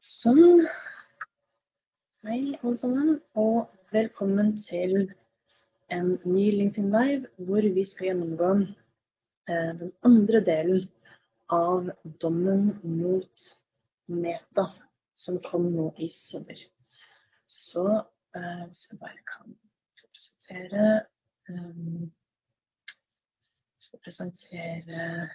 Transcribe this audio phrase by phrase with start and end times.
[0.00, 0.62] Sånn.
[2.24, 4.94] Hei, alle sammen, og velkommen til
[5.92, 10.86] en ny LinkedIn Live, hvor vi skal gjennomgå eh, den andre delen
[11.52, 11.90] av
[12.24, 13.44] dommen mot
[14.08, 14.64] Meta,
[15.20, 16.62] som kom nå i sommer.
[17.52, 19.52] Så eh, hvis jeg bare kan
[20.00, 20.86] presentere
[21.50, 22.08] um,
[24.00, 25.28] presentere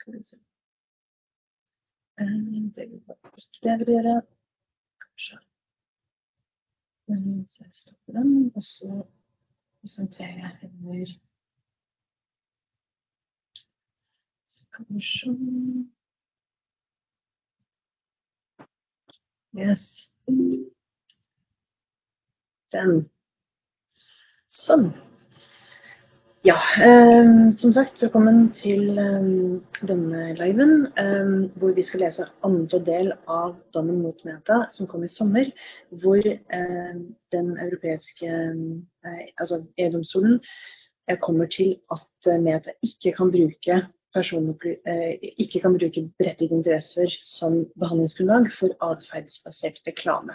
[0.00, 0.40] Skal vi se
[2.18, 2.26] Det
[3.06, 4.22] var ikke det jeg ville gjøre.
[5.00, 5.38] Kanskje.
[7.46, 9.06] Så jeg stopper den, og så
[9.80, 11.06] presenterer jeg hender
[14.46, 15.30] Skal vi se
[19.54, 20.08] Yes.
[22.72, 23.10] Den.
[24.48, 24.86] Sånn.
[26.44, 29.26] Ja, eh, som sagt, velkommen til eh,
[29.86, 35.04] denne liven, eh, hvor vi skal lese andre del av dommen mot Meta, som kom
[35.06, 35.52] i sommer,
[36.02, 36.96] hvor eh,
[37.30, 38.32] den europeiske,
[39.38, 40.40] altså EU-domstolen,
[41.06, 43.78] eh, kommer til at eh, Meta ikke kan bruke
[44.18, 45.14] eh,
[45.46, 50.34] ikke kan bruke berettigede interesser som behandlingsgrunnlag for atferdsbasert reklame.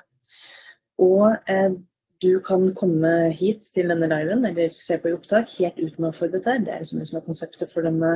[1.03, 1.35] Og
[2.21, 6.13] du kan komme hit til denne liven eller se på i opptak helt uten å
[6.13, 6.45] ha deg.
[6.45, 8.13] Det er liksom det som er konseptet for, denne,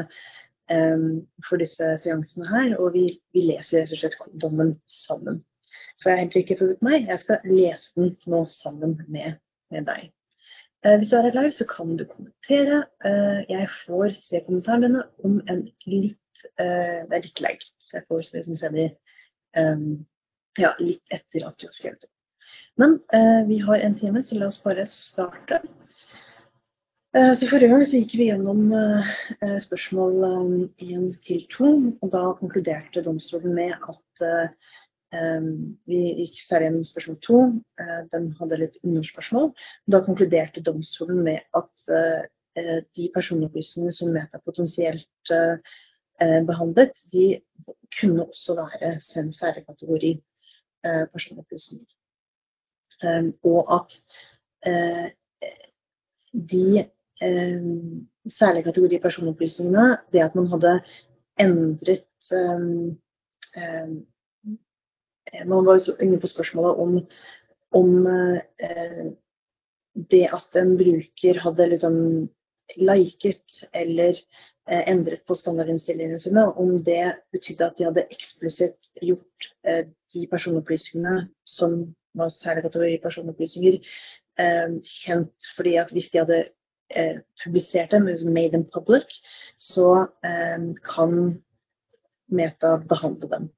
[0.73, 2.77] um, for disse seansene her.
[2.79, 5.43] Og vi, vi leser rett og slett dommen sammen.
[5.97, 7.11] Så jeg har heller ikke forberedt meg.
[7.11, 9.37] Jeg skal lese den nå sammen med,
[9.73, 10.09] med deg.
[10.85, 12.83] Eh, hvis du er her live, så kan du kommentere.
[13.05, 17.99] Eh, jeg får se kommentarene dine om en litt eh, Det er litt lag, så
[17.99, 18.87] jeg får se de
[19.61, 19.83] um,
[20.57, 22.09] ja, litt etter at du har skrevet det.
[22.79, 25.61] Men eh, vi har en time, så la oss bare starte.
[27.17, 29.09] Eh, så Forrige gang så gikk vi gjennom eh,
[29.43, 30.21] eh, spørsmål
[30.79, 34.71] én til to, og da konkluderte domstolen med at eh,
[35.19, 35.49] eh,
[35.91, 37.41] vi gikk særlig gjennom spørsmål to.
[37.83, 39.51] eh, den hadde litt underspørsmål.
[39.91, 42.23] Da konkluderte domstolen med at eh,
[42.55, 45.57] eh, de personopplysningene som Meta potensielt eh,
[46.23, 47.41] eh, behandlet, de
[47.99, 50.15] kunne også være en særlig kategori
[50.87, 51.91] eh, personopplysninger.
[53.01, 53.95] Um, og at
[54.69, 55.07] eh,
[56.51, 56.83] de
[57.21, 57.63] eh,
[58.29, 60.79] særlige kategori personopplysningene, det at man hadde
[61.39, 62.97] endret um,
[65.45, 66.95] Man var jo inne på spørsmålet om,
[67.71, 69.11] om eh,
[70.11, 71.95] det at en bruker hadde liksom
[72.77, 74.15] liket eller
[74.69, 80.27] eh, endret på standardinnstillingene sine, om det betydde at de hadde eksplisitt gjort eh, de
[80.31, 81.81] personopplysningene som
[82.13, 83.77] var særlig kategori personopplysninger,
[84.39, 86.39] eh, kjent fordi at hvis de hadde
[86.95, 89.21] eh, publisert dem, liksom made them public,
[89.57, 90.59] så eh,
[90.95, 91.41] kan
[92.31, 93.49] Meta behandle dem.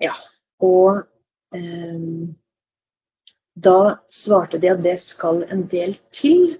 [0.00, 0.14] Ja,
[0.60, 1.02] og
[3.64, 3.74] da
[4.08, 6.56] svarte de at det skal en del til.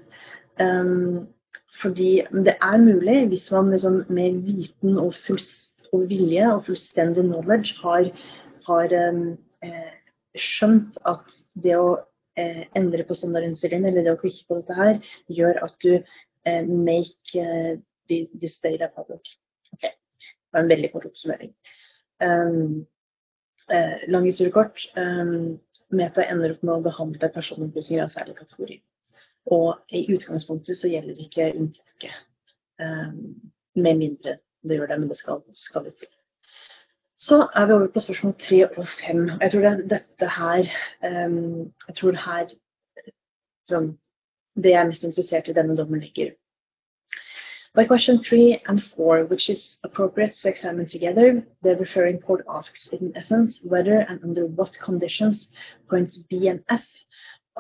[1.81, 5.14] fordi det er mulig, hvis man liksom med viten og,
[5.92, 8.10] og vilje og fullstendig knowledge har
[8.66, 9.91] har eh,
[10.38, 11.88] skjønt at det å
[12.38, 16.62] eh, endre på standardinnstillingen, eller det å klikke på dette her, gjør at du eh,
[16.66, 17.47] make
[18.10, 19.34] the, this data public.
[19.75, 21.54] Ok, det var en veldig kort oppsummering.
[22.20, 22.87] Um,
[24.10, 24.82] lang historie kort.
[24.99, 25.60] Um,
[25.94, 28.76] Meta ender opp med å behandle personopplysninger av særlig kategori.
[29.54, 32.19] Og i utgangspunktet så gjelder ikke unntaket.
[32.82, 33.38] Um,
[33.78, 36.10] med mindre det gjør det, men det skal, skal det til.
[37.20, 39.26] Så er vi over på spørsmål tre og fem.
[39.41, 40.70] Jeg tror det er dette her
[41.08, 42.47] um, Jeg tror det her
[43.69, 43.91] sånn,
[44.56, 46.32] Det jeg er mest interessert i denne dommen ligger.
[47.75, 52.88] By question three and four, which is appropriate to examine together, the referring court asks
[52.92, 55.47] in essence whether and under what conditions
[55.88, 56.84] points B and F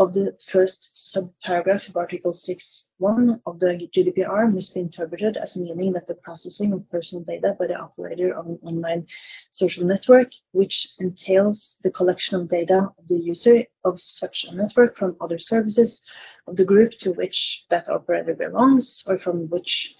[0.00, 5.92] of the first subparagraph of Article 6.1 of the GDPR must be interpreted as meaning
[5.92, 9.06] that the processing of personal data by the operator of an online
[9.52, 14.96] social network, which entails the collection of data of the user of such a network
[14.96, 16.00] from other services
[16.46, 19.94] of the group to which that operator belongs, or from which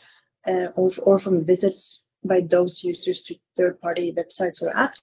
[0.49, 5.03] uh, or, or from visits by those users to third-party websites or apps,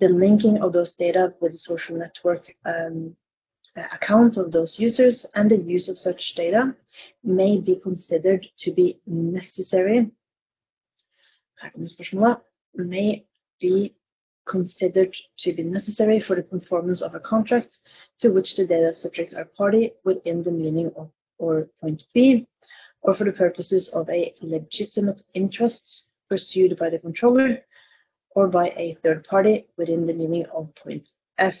[0.00, 3.14] the linking of those data with the social network um,
[3.76, 6.74] account of those users and the use of such data
[7.22, 10.10] may be considered to be necessary.
[11.56, 12.40] Her kommer spørsmålet.
[12.76, 13.26] May
[13.60, 13.94] be
[14.46, 17.78] considered to be necessary for the performance of a contract
[18.20, 22.46] to which the data subjects are party within the meaning of or point B,
[23.02, 27.58] or for the purposes of a legitimate interest pursued by the controller,
[28.30, 31.56] or by a third party within the meaning of point F.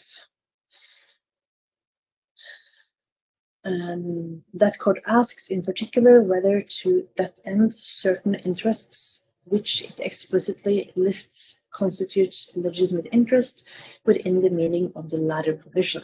[3.64, 10.92] Um, that court asks in particular whether to that end certain interests which it explicitly
[10.96, 13.64] lists constitutes legitimate interest
[14.04, 16.02] within the meaning of the latter provision.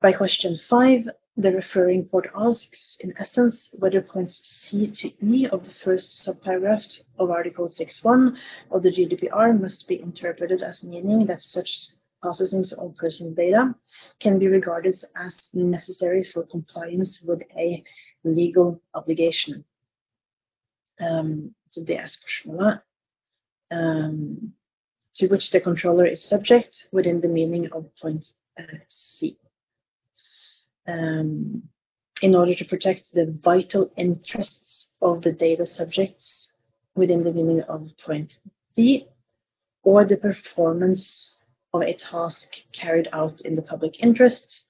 [0.00, 5.64] By question 5, the referring court asks, in essence, whether points C to E of
[5.64, 8.36] the first subparagraph of Article 6.1
[8.70, 11.88] of the GDPR must be interpreted as meaning that such
[12.24, 13.74] processing of personal data
[14.18, 17.84] can be regarded as necessary for compliance with a
[18.24, 19.64] legal obligation.
[21.00, 22.78] Um, så det er spørsmålet.
[23.70, 24.54] Um,
[25.14, 28.24] to which the controller is subject within the meaning of point
[28.90, 29.36] C.
[30.88, 31.62] Um,
[32.22, 36.50] in order to protect the vital interests of the data subjects
[36.96, 38.38] within the meaning of point
[38.76, 39.06] D,
[39.82, 41.33] or the performance
[41.74, 44.64] of a task carried out in the public interest,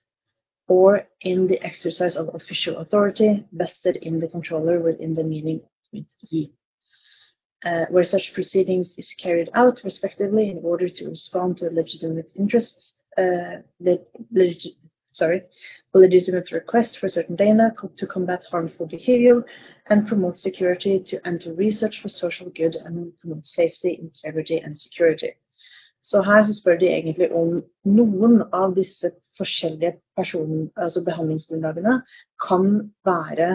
[0.66, 5.60] or in the exercise of official authority vested in the controller within the meaning
[5.92, 6.50] of E
[7.64, 12.94] uh, where such proceedings is carried out respectively in order to respond to legitimate interests,
[13.16, 14.76] uh, legi
[15.12, 15.42] sorry,
[15.94, 19.44] legitimate request for certain data to combat harmful behavior
[19.88, 25.32] and promote security to enter research for social good and promote safety, integrity and security.
[26.04, 29.08] Så her så spør de egentlig om noen av disse
[29.38, 31.94] forskjellige person, altså behandlingsgrunnlagene
[32.44, 32.74] kan
[33.08, 33.48] være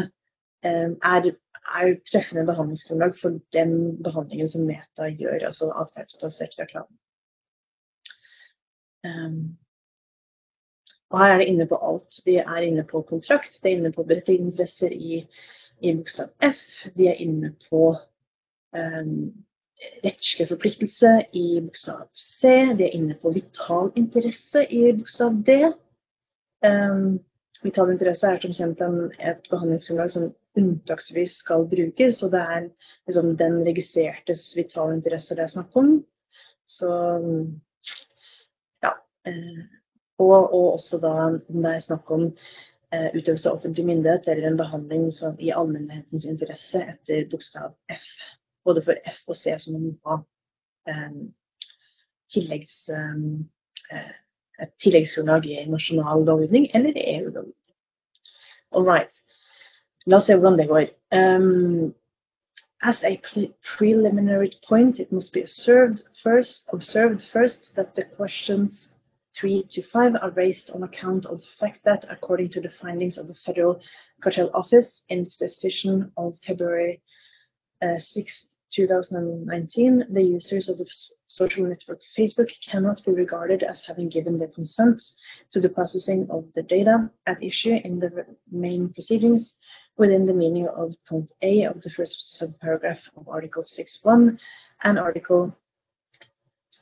[0.65, 1.29] eh, er
[1.77, 6.91] er treffende behandlingsgrunnlag for den behandlingen som Meta gjør, altså atferdsbasert reklame.
[9.05, 9.57] Um,
[11.09, 12.19] og her er det inne på alt.
[12.25, 15.21] De er inne på kontrakt, de er inne på berettigede interesser i,
[15.81, 16.65] i bokstav F,
[16.97, 17.93] de er inne på
[18.75, 19.13] um,
[20.03, 25.57] rettslig forpliktelse i bokstav C, de er inne på vital interesse i bokstav D.
[26.65, 27.19] Um,
[27.63, 30.29] vital interesse er som kjent en, et behandlingsgrunnlag som
[30.59, 32.69] unntaksvis skal brukes, og det er
[33.07, 35.93] liksom den registrertes vitale interesse det er snakk om.
[36.69, 36.89] Så
[38.83, 38.93] ja.
[39.27, 39.61] Eh,
[40.19, 42.25] og, og, også da om det er snakk om
[42.93, 48.09] eh, utøvelse av offentlig myndighet eller en behandling som, i allmennhetens interesse etter bokstav F.
[48.69, 49.75] Både for F og C som
[53.91, 54.11] eh,
[54.61, 54.67] eh,
[55.49, 57.55] i nasjonal lovgivning eller EU-lovgivning.
[58.71, 59.13] All right.
[60.05, 60.85] La oss se hvordan det går.
[61.11, 61.95] Um,
[62.81, 68.89] as a pre preliminary point, it must be observed first, observed first that the questions
[69.35, 73.17] 3 to 5 are raised on account of the fact that, according to the findings
[73.17, 73.81] of the Federal
[74.21, 77.01] Cartel Office in its decision of February
[77.81, 80.85] uh, 6, 2019, the users of the
[81.27, 85.01] social network Facebook cannot be regarded as having given their consent
[85.51, 89.55] to the processing of the data at issue in the main proceedings
[89.97, 94.39] within the meaning of point A of the first subparagraph of Article 6.1
[94.83, 95.55] and Article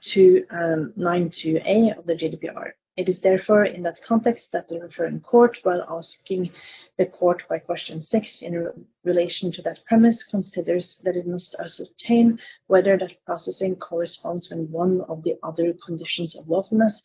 [0.01, 2.71] 292A um, of the GDPR.
[2.97, 6.49] It is therefore in that context that the referring court, while asking
[6.97, 12.39] the court by question 6 in relation to that premise, considers that it must ascertain
[12.65, 17.03] whether that processing corresponds with one of the other conditions of lawfulness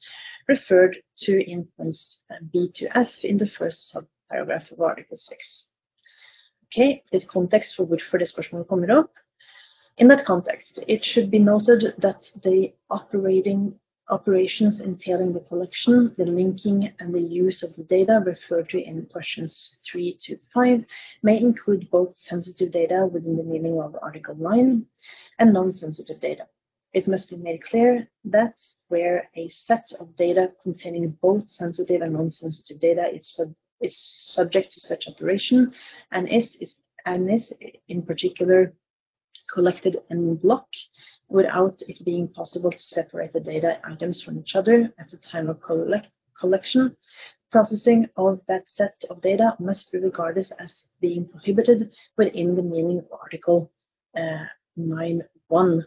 [0.49, 5.69] referred to in points uh, B to F in the first subparagraph of Article 6.
[6.67, 9.11] Okay, litt kontekst for which hvorfor det spørsmålet kommer opp.
[9.99, 13.79] In that context, it should be noted that the operating
[14.13, 19.07] operations entailing the collection, the linking, and the use of the data referred to in
[19.07, 20.85] questions 3 to 5
[21.23, 24.85] may include both sensitive data within the meaning of Article 9
[25.39, 26.47] and non-sensitive data.
[26.93, 32.13] It must be made clear that where a set of data containing both sensitive and
[32.13, 35.73] non-sensitive data is sub is subject to such operation
[36.13, 37.53] and is, is, and is
[37.89, 38.73] in particular
[39.53, 40.69] collected en bloc
[41.33, 45.49] without it being possible to separate the data items from each other at the time
[45.49, 46.09] of collect,
[46.39, 46.97] collection.
[47.51, 52.99] Processing of that set of data must be regarded as being prohibited within the meaning
[52.99, 53.71] of Article
[54.17, 54.45] uh,
[54.79, 55.85] 9.1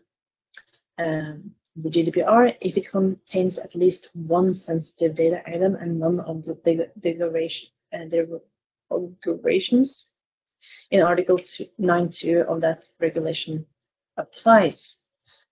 [0.98, 6.46] um, the GDPR if it contains at least one sensitive data item and none of
[6.46, 6.56] the
[8.10, 8.28] their
[8.90, 10.06] regulations
[10.92, 13.66] in Article 9.2 of that regulation
[14.18, 14.98] applies.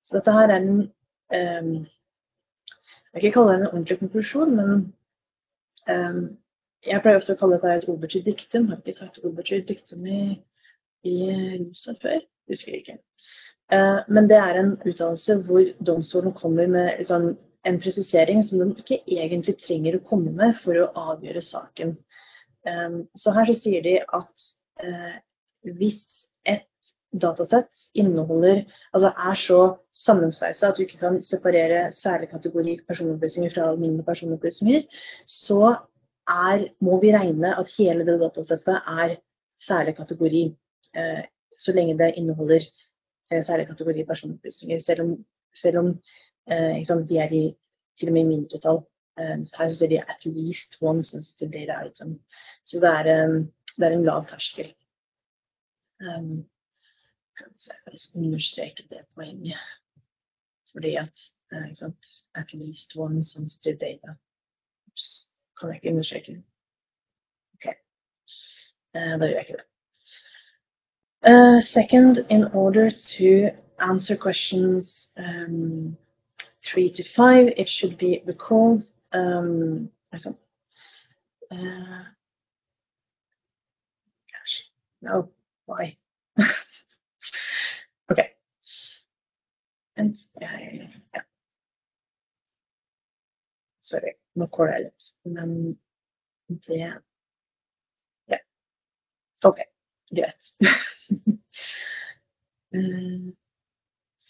[0.03, 1.73] Så dette her er en um,
[3.13, 4.71] Jeg vil ikke kalle det en ordentlig konklusjon, men
[5.89, 6.23] um,
[6.83, 8.65] jeg pleier ofte å kalle dette et ordbetydd diktum.
[8.65, 10.21] Jeg har ikke sagt ordbetydd diktum i,
[11.07, 11.17] i
[11.61, 12.23] Rosa før.
[12.49, 12.97] husker ikke.
[13.71, 17.29] Uh, men det er en utdannelse hvor domstolen kommer med liksom,
[17.63, 21.95] en presisering som den ikke egentlig trenger å komme med for å avgjøre saken.
[22.67, 24.47] Um, så her så sier de at
[24.83, 25.15] uh,
[25.77, 26.03] hvis
[26.49, 26.67] et
[27.21, 29.59] datasett inneholder, altså er så
[29.93, 34.81] sammensveisa at du ikke kan separere særlig kategori personopplysninger fra alminnelige personopplysninger,
[35.25, 35.75] så
[36.27, 39.15] er, må vi regne at hele det datasettet er
[39.67, 40.43] særlig kategori,
[40.95, 41.23] eh,
[41.59, 42.61] så lenge det inneholder
[43.31, 44.79] eh, særlig kategori personopplysninger.
[44.79, 45.99] Selv om, selv om
[46.51, 47.43] eh, sant, de er i,
[47.99, 48.83] til og med i mindretall.
[49.19, 52.19] Eh, her ser de at least one sensitive data item.
[52.65, 54.73] Så det er, um, det er en lav terskel.
[56.01, 56.45] Um,
[57.37, 57.47] kan
[58.15, 59.57] understreke det poenget.
[60.71, 61.19] Fordi at
[61.53, 61.91] uh,
[62.35, 64.15] at least one sensitive data.
[64.87, 66.43] Ups kan jeg ikke understreke.
[67.53, 67.65] Ok,
[68.95, 69.65] uh, da gjør jeg ikke det.
[71.25, 73.49] Uh, second, in order to
[73.79, 75.97] answer questions um,
[76.63, 78.83] three to five, it should be recalled.
[79.13, 82.03] Um, uh,
[84.31, 84.69] gosh,
[85.01, 85.29] no,
[85.65, 85.97] why?
[88.11, 88.29] okay.
[89.97, 90.59] And yeah,
[91.13, 91.21] yeah.
[93.81, 95.13] Sorry, no correlates.
[95.25, 95.77] Men
[96.47, 97.01] det
[98.27, 98.37] Ja.
[99.43, 99.57] OK,
[100.11, 100.55] greit.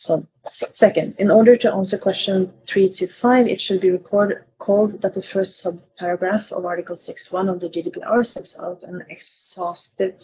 [0.03, 0.27] so,
[0.74, 5.13] second, in order to answer question 3 to 5, it should be recorded, called that
[5.13, 10.15] the first subparagraph of Article 6.1 of the GDPR sets out an exhaustive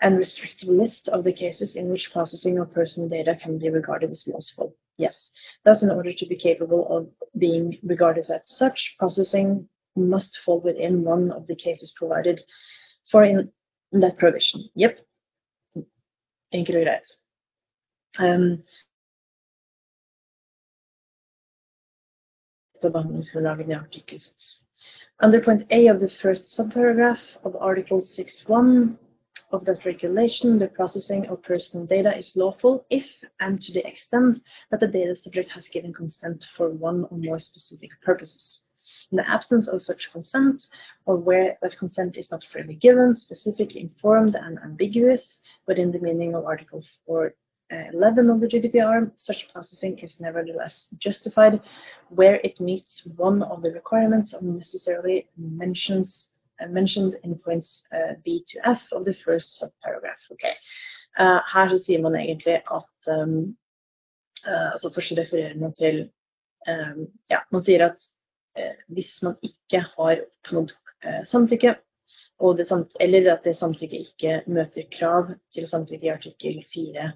[0.00, 4.12] and restrictive list of the cases in which processing of personal data can be regarded
[4.12, 4.76] as lawful.
[4.98, 5.30] Yes.
[5.64, 11.02] Thus, in order to be capable of being regarded as such, processing must fall within
[11.02, 12.40] one of the cases provided
[13.10, 13.50] for in,
[13.90, 14.70] that provision.
[14.76, 15.00] Yep.
[16.52, 17.16] Enkelt og greit.
[18.18, 18.62] Um,
[22.80, 22.92] Under
[25.40, 28.96] point A of the first subparagraph of Article 6.1
[29.50, 34.38] of that regulation, the processing of personal data is lawful if and to the extent
[34.70, 38.66] that the data subject has given consent for one or more specific purposes.
[39.10, 40.68] In the absence of such consent,
[41.04, 46.36] or where that consent is not freely given, specific, informed, and ambiguous, within the meaning
[46.36, 46.84] of Article
[47.70, 51.60] 411 of the GDPR, such processing is nevertheless justified
[52.08, 56.32] where it meets one of the requirements of necessarily mentions
[56.70, 60.32] mentioned in points uh, B to F of the first subparagraph.
[60.32, 60.54] Okay.
[61.18, 63.56] Uh, her så sier man egentlig at um,
[64.46, 66.10] uh, altså Først refererer man til
[66.68, 68.00] um, ja, Man sier at
[68.88, 70.72] hvis man ikke har oppnådd
[71.30, 71.76] samtykke,
[73.00, 77.12] eller at det samtykket ikke møter krav til samtykke i artikkel 4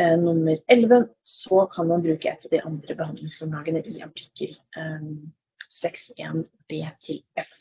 [0.00, 5.32] nummer 11, så kan man bruke et av de andre behandlingsgrunnlagene i artikkel um,
[5.70, 7.52] 6.1 B til F.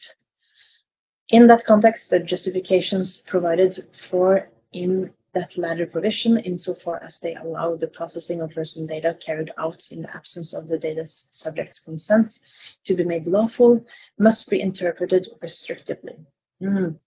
[1.29, 7.75] In that context, the justifications provided for in that latter provision, insofar as they allow
[7.75, 12.39] the processing of personal data carried out in the absence of the data subject's consent
[12.85, 13.85] to be made lawful,
[14.17, 16.17] must be interpreted restrictively.
[16.61, 16.99] Mm.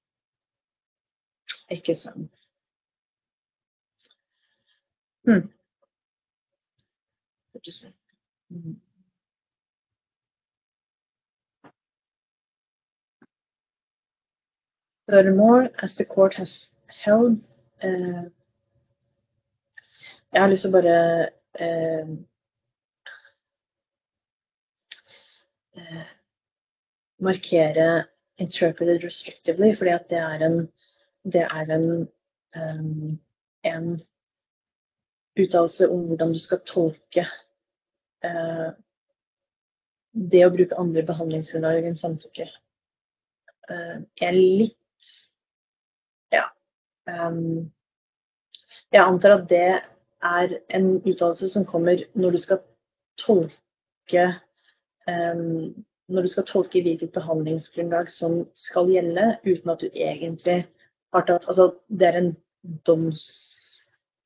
[1.71, 2.31] Ikke sant.
[5.25, 5.47] Hmm.
[7.65, 7.87] Just,
[8.53, 8.77] mm.
[15.09, 16.71] Furthermore, as the court has
[17.05, 17.47] held
[17.83, 18.31] uh,
[20.33, 20.99] Jeg har lyst til å bare
[21.61, 22.13] uh,
[25.77, 26.07] uh,
[27.21, 27.89] markere
[28.41, 30.57] 'interpreted restrictively', fordi at det er en,
[31.35, 32.09] det er en,
[32.57, 33.21] um,
[33.65, 34.01] en
[35.39, 37.27] uttalelse om hvordan du skal tolke
[40.13, 42.45] det å bruke andre behandlingsgrunnlag enn samtykke.
[43.73, 44.77] jeg er litt
[47.07, 47.73] Um,
[48.93, 49.69] jeg antar at det
[50.23, 52.61] er en uttalelse som kommer når du skal
[53.19, 54.27] tolke
[55.11, 55.73] um,
[56.13, 60.61] når du skal tolke hvilket behandlingsgrunnlag som skal gjelde, uten at du egentlig
[61.15, 62.33] har tatt Altså, det er en,
[62.87, 63.25] doms,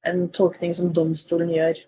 [0.06, 1.82] en tolkning som domstolen gjør.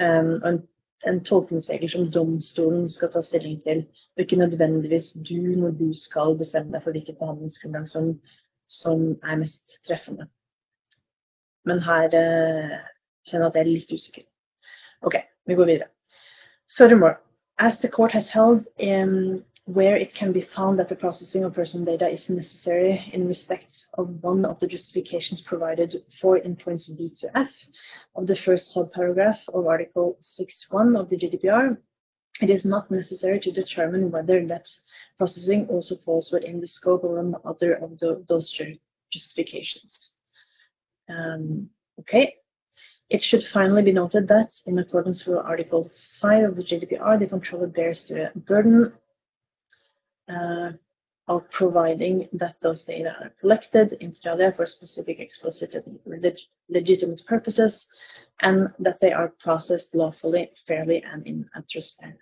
[0.00, 0.58] Um, og en,
[1.06, 3.84] en tolkningsregel som domstolen skal ta stilling til,
[4.16, 8.14] og ikke nødvendigvis du når du skal bestemme deg for hvilket behandlingsgrunnlag som
[8.68, 10.28] som er mest treffende.
[11.64, 12.74] Men her eh,
[13.28, 14.26] kjenner jeg at jeg er litt usikker.
[15.02, 15.88] OK, vi går videre.
[16.76, 17.16] Furthermore,
[17.58, 21.52] as the court has held in where it can be found that the processing of
[21.52, 26.88] personal data is necessary in respect of one of the justifications provided for in points
[26.88, 27.52] B to F
[28.16, 31.76] of the first subparagraph of Article 6.1 of the GDPR,
[32.40, 34.66] it is not necessary to determine whether that
[35.18, 38.50] processing also falls within the scope of another of the, those
[39.12, 40.12] justifications.
[41.10, 41.68] Um,
[42.00, 42.36] okay.
[43.10, 45.90] It should finally be noted that, in accordance with Article
[46.22, 48.94] 5 of the GDPR, the controller bears the burden
[50.28, 50.72] Uh,
[51.28, 56.36] of providing that those data are collected in alia for specific, explicit, and leg
[56.70, 57.86] legitimate purposes,
[58.40, 62.18] and that they are processed lawfully, fairly, and in a transparent,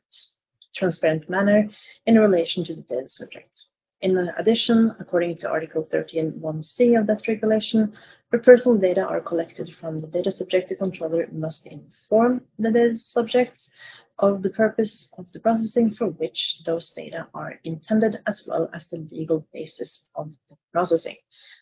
[0.74, 1.68] transparent manner
[2.06, 3.66] in relation to the data subject.
[4.02, 7.92] In addition, according to Article 13.1c of that regulation,
[8.28, 12.98] where personal data are collected from the data subject, the controller must inform the data
[12.98, 13.70] subjects
[14.18, 18.86] of the purpose of the processing for which those data are intended, as well as
[18.86, 21.16] the legal basis of the processing.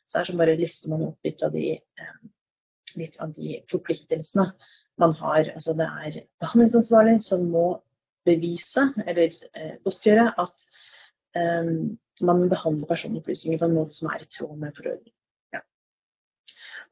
[0.07, 2.29] Så her så bare lister man opp litt av de, eh,
[2.97, 4.53] litt av de forpliktelsene
[4.99, 5.51] man har.
[5.55, 7.83] Altså det er behandlingsansvarlig som må
[8.25, 10.55] bevise eller eh, godtgjøre at
[11.37, 15.13] um, man behandler personopplysninger på en måte som er i tråd med forordningen.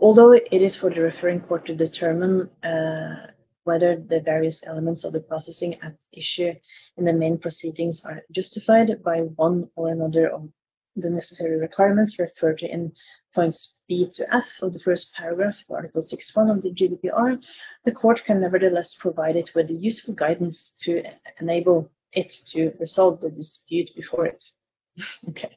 [0.01, 3.31] Although it is for the referring court to determine uh,
[3.65, 6.53] whether the various elements of the processing at issue
[6.97, 10.49] in the main proceedings are justified by one or another of
[10.97, 12.93] the necessary requirements referred to in
[13.35, 17.43] points B to F of the first paragraph of Article 6.1 of the GDPR,
[17.85, 21.03] the court can nevertheless provide it with the useful guidance to
[21.41, 24.43] enable it to resolve the dispute before it.
[25.29, 25.57] okay.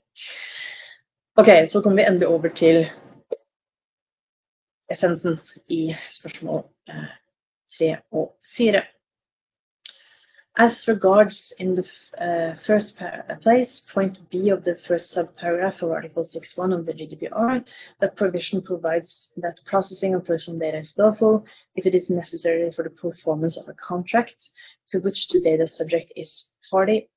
[1.38, 2.88] ok, så kommer vi endelig over til
[4.92, 6.64] essensen i spørsmål
[7.78, 8.82] 3 og 4.
[10.58, 11.86] As regards in the
[12.18, 12.96] uh, first
[13.42, 17.66] place, point B of the first subparagraph of Article 6.1 of the GDPR,
[18.00, 22.84] that provision provides that processing of personal data is lawful if it is necessary for
[22.84, 24.50] the performance of a contract
[24.88, 27.10] to which the data subject is party,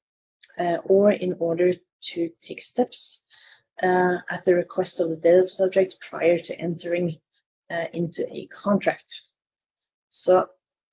[0.58, 3.20] uh, or in order to take steps
[3.84, 7.16] uh, at the request of the data subject prior to entering
[7.70, 9.27] uh, into a contract.
[10.18, 10.38] Så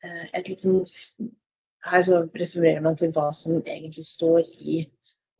[0.06, 0.84] eh, et litt sånn
[1.86, 4.80] Her så refererer man til hva som egentlig står i,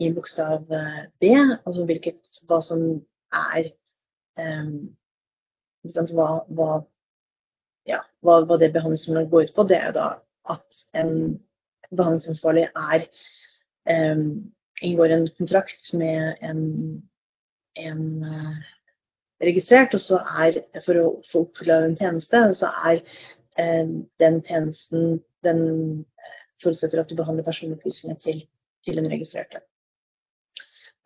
[0.02, 2.20] i bokstav eh, B, altså hvilket,
[2.50, 2.84] hva som
[3.34, 3.72] er
[4.38, 4.76] um,
[5.90, 6.70] hva, hva,
[7.90, 9.66] ja, hva, hva det behandlingsformålet går ut på.
[9.70, 10.08] Det er jo da
[10.54, 11.12] at en
[11.90, 13.08] behandlingsansvarlig er
[13.90, 14.30] um,
[14.86, 16.62] inngår en kontrakt med en,
[17.82, 18.58] en uh,
[19.42, 23.02] registrert, og så er for å få oppfylle en tjeneste, så er
[23.58, 25.62] den tjenesten den
[26.02, 28.44] eh, forutsetter at du behandler personopplysninger til,
[28.86, 29.62] til den registrerte.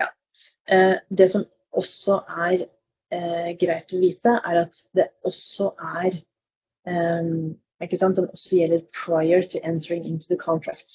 [0.01, 0.09] Ja.
[0.69, 2.67] Eh, det som også er
[3.57, 6.19] greit å vite, er at det også er
[6.85, 10.91] Den også gjelder prior to entering into the contract.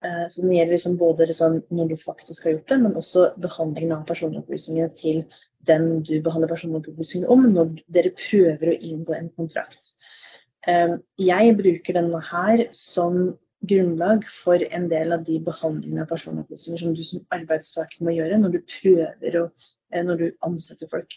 [0.00, 3.92] Så den gjelder liksom både liksom når du faktisk har gjort det, men også behandlingen
[3.98, 5.22] av personopplysningene til
[5.68, 9.92] den du behandler personopplysningene om, når dere prøver å inngå en kontrakt.
[10.66, 16.82] Ehm, jeg bruker denne her som grunnlag for en del av de behandlingene av personopplysninger
[16.82, 21.14] som du som arbeidstaker må gjøre når du prøver å eh, når du ansetter folk.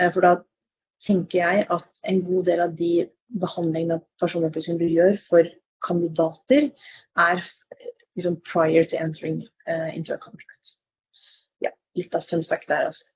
[0.00, 0.32] Eh, for da
[1.04, 2.92] tenker jeg at en god del av de
[3.42, 6.70] behandlingene av personopplysninger du gjør for kandidater,
[7.18, 7.42] er
[8.16, 10.76] liksom prior to entering uh, into a contract.
[11.64, 13.08] Ja, litt av fun fact der, altså.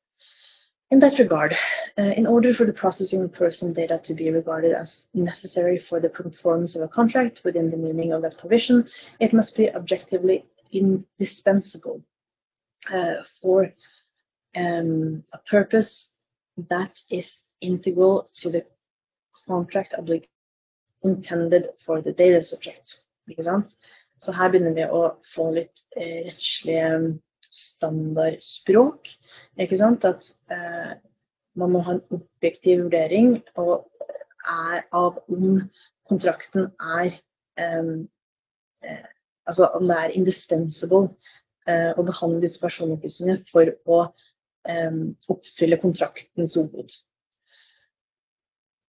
[0.90, 1.56] In that regard,
[1.98, 5.98] uh, in order for the processing of personal data to be regarded as necessary for
[5.98, 8.86] the performance of a contract within the meaning of that provision,
[9.18, 12.02] it must be objectively indispensable
[12.92, 13.72] uh, for
[14.54, 16.08] um, a purpose
[16.70, 18.64] that is integral to the
[19.46, 19.92] contract
[21.02, 23.00] intended for the data subject.
[23.28, 23.70] Ikke sant?
[24.18, 26.86] Så her begynner vi å få litt eh, rettslige
[27.56, 29.10] standardspråk.
[29.62, 30.04] Ikke sant?
[30.08, 30.96] At eh,
[31.56, 35.60] man må ha en objektiv vurdering er, av om
[36.10, 37.18] kontrakten er
[37.60, 37.92] eh,
[38.84, 39.04] eh,
[39.46, 41.04] Altså om det er indispensable
[41.70, 43.98] eh, å behandle disse personopplysningene for å
[44.66, 44.96] eh,
[45.30, 46.90] oppfylle kontraktens hoved.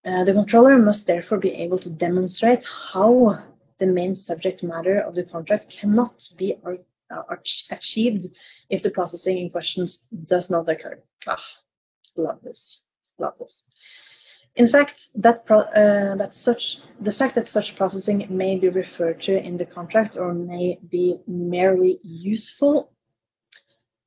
[0.07, 3.37] Uh, the controller must therefore be able to demonstrate how
[3.79, 6.57] the main subject matter of the contract cannot be
[7.71, 8.27] achieved
[8.69, 11.01] if the processing in questions does not occur.
[11.27, 11.43] Ah,
[12.15, 12.81] love this,
[13.17, 13.63] love this.
[14.55, 19.37] In fact, that, uh, that such the fact that such processing may be referred to
[19.37, 22.91] in the contract or may be merely useful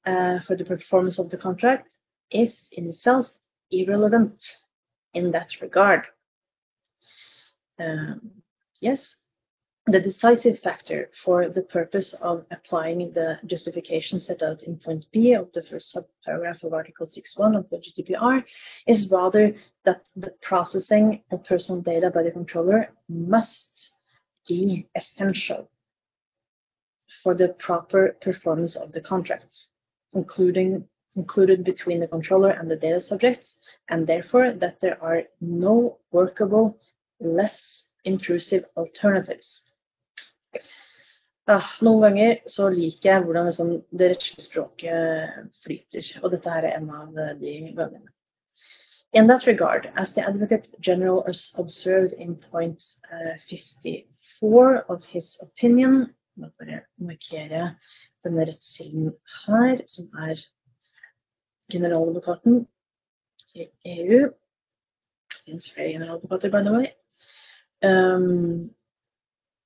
[0.04, 1.94] uh, for the performance of the contract
[2.32, 3.28] is in itself
[3.70, 4.42] irrelevant
[5.14, 6.02] in that regard.
[7.78, 8.32] Um,
[8.80, 9.16] yes,
[9.86, 15.32] the decisive factor for the purpose of applying the justification set out in point B
[15.32, 18.44] of the first subparagraph of Article 6.1 of the GDPR
[18.86, 23.92] is rather that the processing of personal data by the controller must
[24.46, 25.70] be essential
[27.22, 29.66] for the proper performance of the contract,
[30.12, 33.56] including included between the controller and the data subjects,
[33.88, 36.78] and therefore that there are no workable,
[37.18, 39.62] less intrusive alternatives.
[41.50, 46.68] Ah, noen ganger så liker jeg hvordan liksom det rettslige språket flyter, og dette her
[46.68, 48.10] er en av de gangene.
[49.12, 51.24] In that regard, as the Advocate General
[51.58, 57.74] observed in point uh, 54 of his opinion må bare markere
[58.24, 59.10] denne rettskilden
[59.46, 60.40] her, som er
[61.72, 62.66] generaladvokaten
[63.50, 64.20] til EU.
[65.30, 66.86] Det finnes generaladvokater, by the way.
[67.82, 68.70] Um,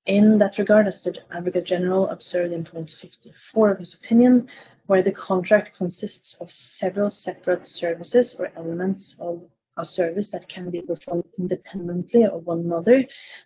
[0.05, 4.47] In that regard, as the Advocate General observed in point 54 of his opinion,
[4.85, 9.41] where the contract consists of several separate services or elements of
[9.77, 13.03] a service that can be performed independently of one another,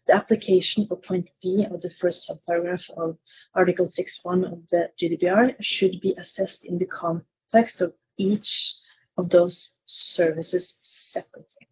[0.07, 3.17] the application of point B of the first subparagraph of
[3.55, 8.75] Article 6.1 of the GDPR should be assessed in the context of each
[9.17, 11.67] of those services separately.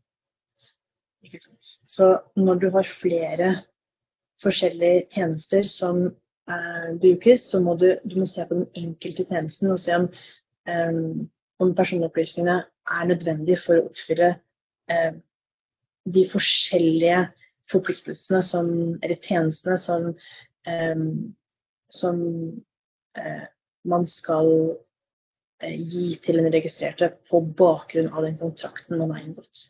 [1.86, 3.64] Så når du har flere
[4.44, 9.72] forskjellige tjenester som eh, brukes, så må du, du må se på den enkelte tjenesten
[9.74, 10.10] og se om,
[10.70, 11.00] eh,
[11.64, 12.60] om personopplysningene
[12.98, 14.34] er nødvendige for å oppfylle
[14.92, 15.18] eh,
[16.08, 17.26] de forskjellige
[17.72, 18.70] forpliktelsene som,
[19.04, 20.12] eller tjenestene som,
[20.68, 21.06] eh,
[21.92, 22.20] som
[23.18, 23.48] eh,
[23.88, 24.52] man skal
[25.64, 29.68] eh, gi til den registrerte på bakgrunn av den kontrakten man har inngått.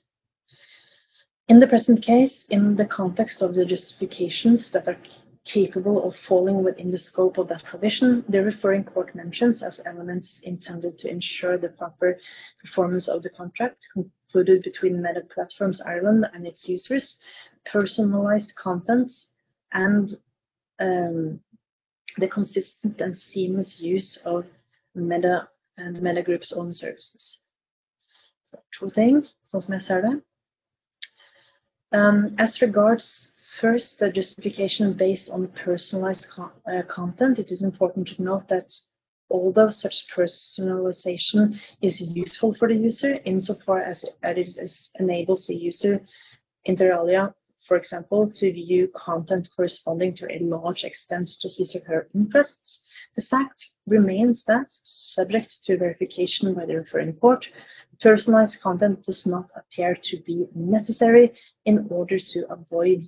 [1.50, 4.98] In the present case, in the context of the justifications that are
[5.46, 10.42] capable of falling within the scope of that provision, the referring court mentions as elements
[10.44, 12.20] intended to ensure the proper
[12.62, 17.16] performance of the contract concluded between Meta Platforms Ireland and its users,
[17.66, 19.28] personalized contents,
[19.72, 20.18] and
[20.80, 21.40] um,
[22.18, 24.46] the consistent and seamless use of
[24.96, 27.44] Meta and Meta Group's own services.
[28.44, 30.22] Så to ting, som jeg ser det.
[31.94, 38.08] Um, as regards first the justification based on personalized co uh, content, it is important
[38.10, 38.72] to note that
[39.30, 45.56] although such personalization is useful for the user insofar as it, as it enables the
[45.56, 46.02] user
[46.66, 47.34] inter alia,
[47.68, 52.80] for example, to view content corresponding to a large extent to his or her interests,
[53.16, 57.48] the fact remains that, subject to verification by the referring court,
[58.00, 61.34] personalized content does not appear to be necessary
[61.66, 63.04] in order to avoid,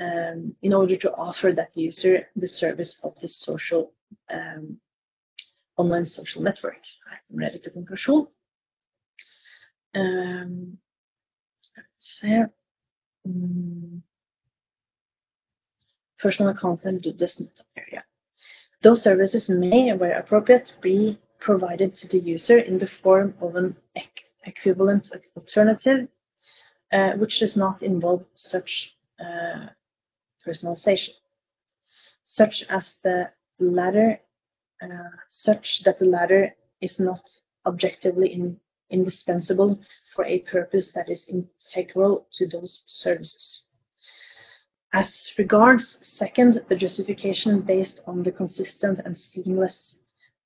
[0.00, 3.92] um, in order to offer that user the service of the social
[4.30, 4.78] um,
[5.76, 6.82] online social network.
[9.94, 10.78] Um,
[11.60, 12.61] skal vi se um,
[16.18, 18.02] Personal content does not appear, yeah.
[18.82, 23.76] Those services may, where appropriate, be provided to the user in the form of an
[24.44, 26.08] equivalent alternative,
[26.92, 29.66] uh, which does not involve such uh,
[30.46, 31.14] personalization,
[32.24, 34.20] such as the latter,
[34.82, 37.20] uh, such that the latter is not
[37.66, 38.58] objectively in,
[38.92, 39.80] indispensable
[40.14, 43.62] for a purpose that is integral to those services.
[44.92, 49.98] As regards, second, the justification based on the consistent and seamless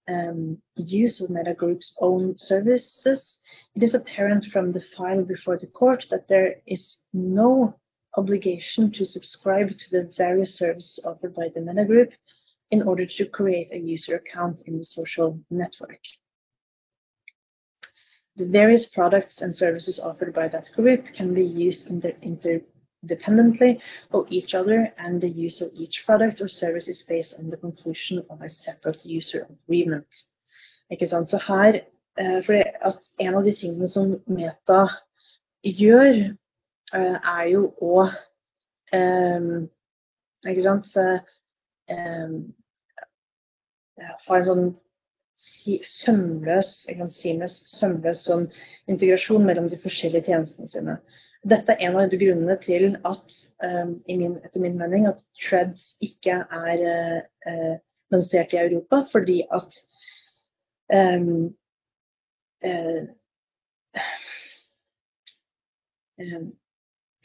[0.08, 3.40] um, use of Meta Group's own services,
[3.74, 7.74] it is apparent from the file before the court that there is no
[8.16, 12.12] obligation to subscribe to the various services offered by the Meta Group
[12.70, 16.00] in order to create a user account in the social network.
[18.36, 22.60] The various products and services offered by that group can be used inter inter
[23.02, 23.80] independently
[24.12, 27.56] of each other, and the use of each product or service is based on the
[27.56, 30.06] conclusion of a separate user agreement.
[30.90, 31.30] Ikke sant?
[31.30, 31.80] Så her,
[32.18, 34.88] eh, for at En av de tingene som Meta
[35.64, 36.36] gjør,
[36.94, 38.08] eh, er jo å
[38.92, 39.70] um,
[40.46, 40.86] Ikke sant
[44.28, 44.76] Ha en sånn
[45.86, 48.46] sømløs, seamless, sømløs sånn
[48.90, 50.96] integrasjon mellom de forskjellige tjenestene sine.
[51.46, 56.40] Dette er en av grunnene til at, um, min, etter min mening, at Treads ikke
[56.42, 56.82] er
[57.46, 57.76] uh,
[58.14, 59.04] lansert i Europa.
[59.12, 59.78] Fordi at
[60.90, 61.54] um,
[62.66, 63.04] uh,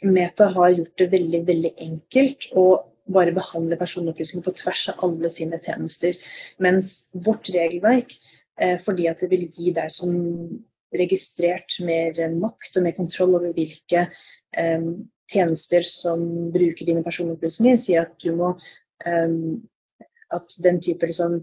[0.01, 2.65] Meta har gjort det veldig, veldig enkelt å
[3.09, 6.17] bare behandle personopplysninger på tvers av alle sine tjenester.
[6.61, 8.13] Mens vårt regelverk,
[8.61, 10.13] eh, fordi at det vil gi deg som
[10.93, 14.07] registrert mer makt og mer kontroll over hvilke
[14.57, 14.87] eh,
[15.31, 18.55] tjenester som bruker dine personopplysninger, sier at du må
[19.05, 19.37] eh,
[20.31, 21.41] At den type liksom,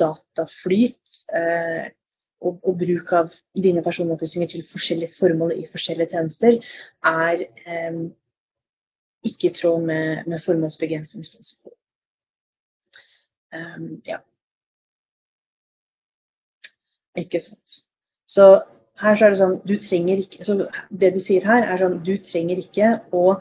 [0.00, 1.16] dataflyt
[2.44, 3.32] og, og, bruk av
[3.66, 6.58] dine personopplysninger til forskjellige formål i forskjellige tjenester
[7.10, 7.98] er eh,
[9.24, 11.72] ikke i tråd med, med formålsbegrensningsprinsippet.
[13.54, 14.18] Um, ja.
[17.16, 17.82] Ikke sant.
[18.26, 18.46] Så
[19.02, 20.56] her så er det sånn du trenger ikke, så
[20.90, 23.36] Det de sier her, er sånn du trenger ikke å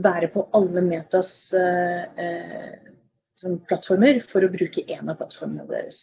[0.00, 6.00] være på alle Metas uh, uh, plattformer for å bruke én av plattformene deres.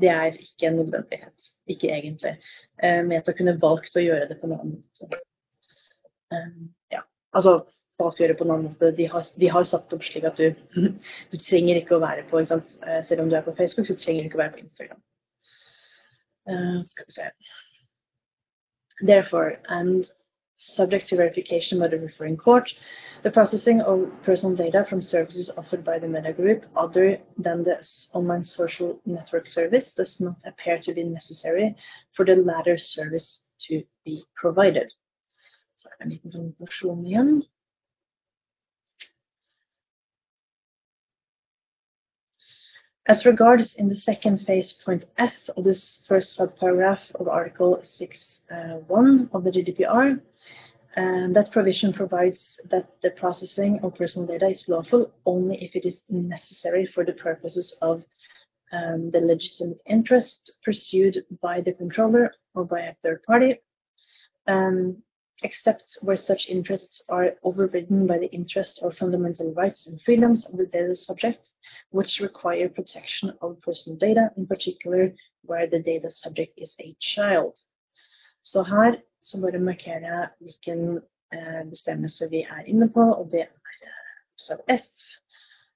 [0.00, 1.50] Det er ikke en nødvendighet.
[1.72, 2.36] Ikke egentlig.
[2.80, 5.22] Uh, Meta kunne valgt å gjøre det på en annen måte.
[6.30, 7.02] Um, ja.
[7.36, 7.58] Altså
[8.00, 8.92] valgt å gjøre på en annen måte.
[8.96, 10.54] De har, de har satt opp slik at du,
[11.32, 14.24] du trenger ikke å være på eh, Selv om du er på Facebook, så trenger
[14.24, 15.02] du ikke å være på Instagram.
[16.50, 17.28] Uh, skal vi se.
[19.02, 20.08] Therefore, and
[20.60, 22.72] subject to verification by the referring court,
[23.22, 27.82] the processing of personal data from services offered by the Meta Group other than the
[28.12, 31.74] online social network service does not appear to be necessary
[32.12, 34.92] for the latter service to be provided.
[35.76, 37.42] Så er.
[43.06, 48.42] As regards in the second phase, point F of this first subparagraph of Article 6.1
[48.50, 50.20] uh, of the GDPR,
[50.96, 55.86] and that provision provides that the processing of personal data is lawful only if it
[55.86, 58.04] is necessary for the purposes of
[58.72, 63.60] um, the legitimate interest pursued by the controller or by a third party.
[64.46, 65.02] Um,
[65.42, 70.56] except where such interests are overridden by the interest or fundamental rights and freedoms of
[70.56, 71.46] the data subject,
[71.90, 77.54] which require protection of personal data, in particular where the data subject is a child.
[78.42, 81.00] Så her så bare markerer jeg hvilken
[81.70, 83.46] bestemmelse vi er inne på, og det er
[84.50, 84.88] eh, F,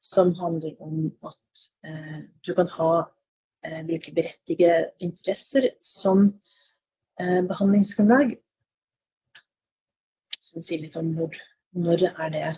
[0.03, 3.05] som handler om at eh, du kan ha
[3.65, 6.27] eh, bruke berettigede interesser som
[7.21, 8.37] eh, behandlingsgrunnlag
[10.63, 11.35] sier litt om hvor,
[11.75, 12.57] når er det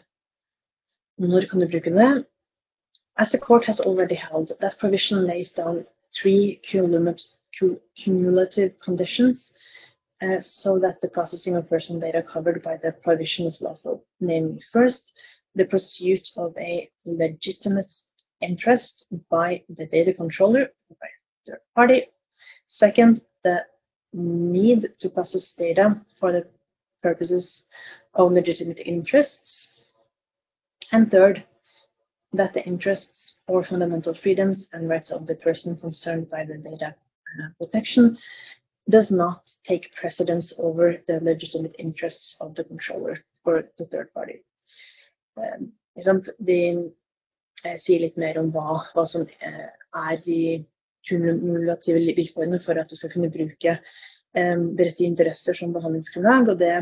[1.19, 2.27] Når kan du bruke det?
[3.17, 6.61] As the court has already held, that provision lays down three
[7.97, 9.53] cumulative conditions
[10.23, 14.05] uh, so that the processing of personal data covered by the provision is lawful.
[14.21, 15.13] Namely, first,
[15.55, 17.91] the pursuit of a legitimate
[18.43, 20.69] interest by the data controller,
[21.01, 21.09] by
[21.47, 22.09] third party.
[22.69, 23.61] Second, the
[24.13, 26.47] need to process data for the
[27.03, 27.67] purposes
[28.15, 29.69] own legitimate interests.
[30.93, 31.45] And third,
[32.33, 36.95] that the interests or fundamental freedoms and rights of the person concerned by the data
[36.95, 38.19] uh, protection
[38.89, 44.43] does not take precedence over the legitimate interests of the controller or the third party.
[45.37, 45.73] Um,
[46.45, 46.93] de
[47.65, 50.65] eh, sier litt mer om hva, hva som eh, er de
[51.09, 53.79] kumulative vilkårene for at du skal kunne bruke
[54.37, 56.51] berettigede interesser som behandlingsgrunnlag.
[56.53, 56.75] og Det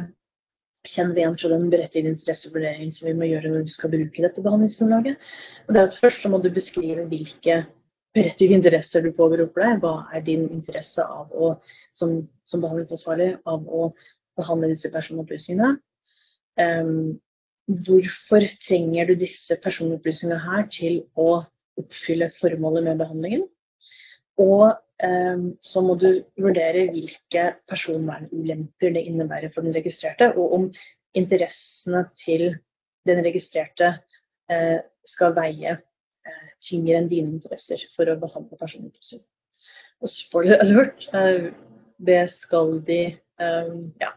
[0.84, 4.24] kjenner vi igjen fra den berettigede interessevurdering som vi må gjøre når vi skal bruke
[4.24, 5.30] dette behandlingsgrunnlaget.
[5.66, 7.62] Og det er at Først så må du beskrive hvilke
[8.14, 9.80] berettigede interesser du påberoper deg.
[9.82, 11.54] Hva er din interesse av å,
[11.96, 13.88] som, som behandlingsansvarlig av å
[14.38, 15.76] behandle disse personopplysningene?
[16.60, 17.16] Um,
[17.66, 21.44] hvorfor trenger du disse personopplysningene her til å
[21.80, 23.48] oppfylle formålet med behandlingen?
[24.42, 26.06] Og så må du
[26.38, 30.68] vurdere hvilke personvernulemper det innebærer for den registrerte, og om
[31.18, 32.54] interessene til
[33.06, 33.90] den registrerte
[34.50, 39.26] eh, skal veie eh, tyngre enn dine interesser for å behandle personopplysninger.
[40.02, 41.50] Og spoiler alert, eh,
[41.98, 43.02] det skal de
[43.34, 44.12] Ja.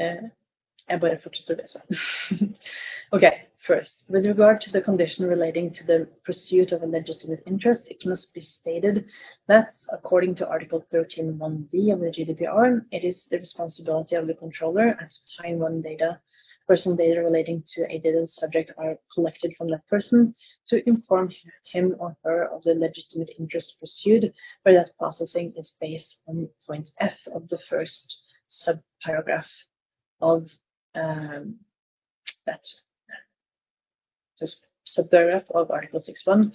[0.00, 1.80] Jeg bare fortsetter å lese.
[3.14, 7.88] okay, first, with regard to the condition relating to the pursuit of a legitimate interest,
[7.88, 9.06] it must be stated
[9.48, 14.96] that, according to Article 13.1d of the GDPR, it is the responsibility of the controller
[15.00, 16.18] as the time when data,
[16.66, 20.34] personal data relating to a data subject are collected from that person
[20.66, 21.30] to inform
[21.64, 26.90] him or her of the legitimate interest pursued, where that processing is based on point
[26.98, 29.50] F of the first subparagraph
[30.20, 30.50] of
[30.94, 31.56] um,
[32.46, 32.66] that
[34.84, 36.52] subparagraph of Article 6.1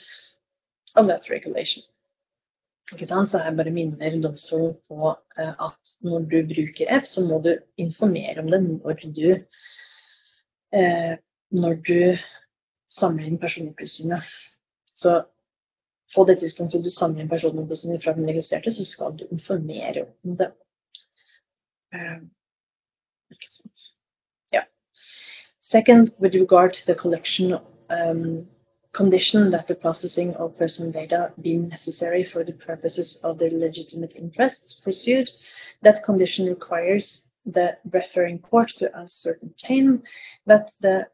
[0.95, 1.84] of that regulation.
[3.28, 7.56] Så her bare minner domstolen på eh, at når du bruker F, så må du
[7.78, 9.30] informere om det når du,
[10.74, 11.15] eh,
[11.52, 12.17] når du
[12.89, 14.21] samler inn personopplysningene.
[14.95, 15.24] Så
[16.15, 20.38] på det tidspunktet du samler inn personopplysninger fra den registrerte, så skal du informere om
[20.38, 20.52] det.
[21.93, 22.19] Eh,
[23.34, 23.89] ikke sant?
[24.54, 24.62] Ja.
[25.60, 27.58] Second, with regard to the collection
[27.89, 28.48] um,
[28.93, 34.15] condition that the processing of personal data be necessary for the purposes of the legitimate
[34.15, 35.30] interests pursued.
[35.82, 40.02] That condition requires the referring court to ascertain
[40.45, 41.08] that the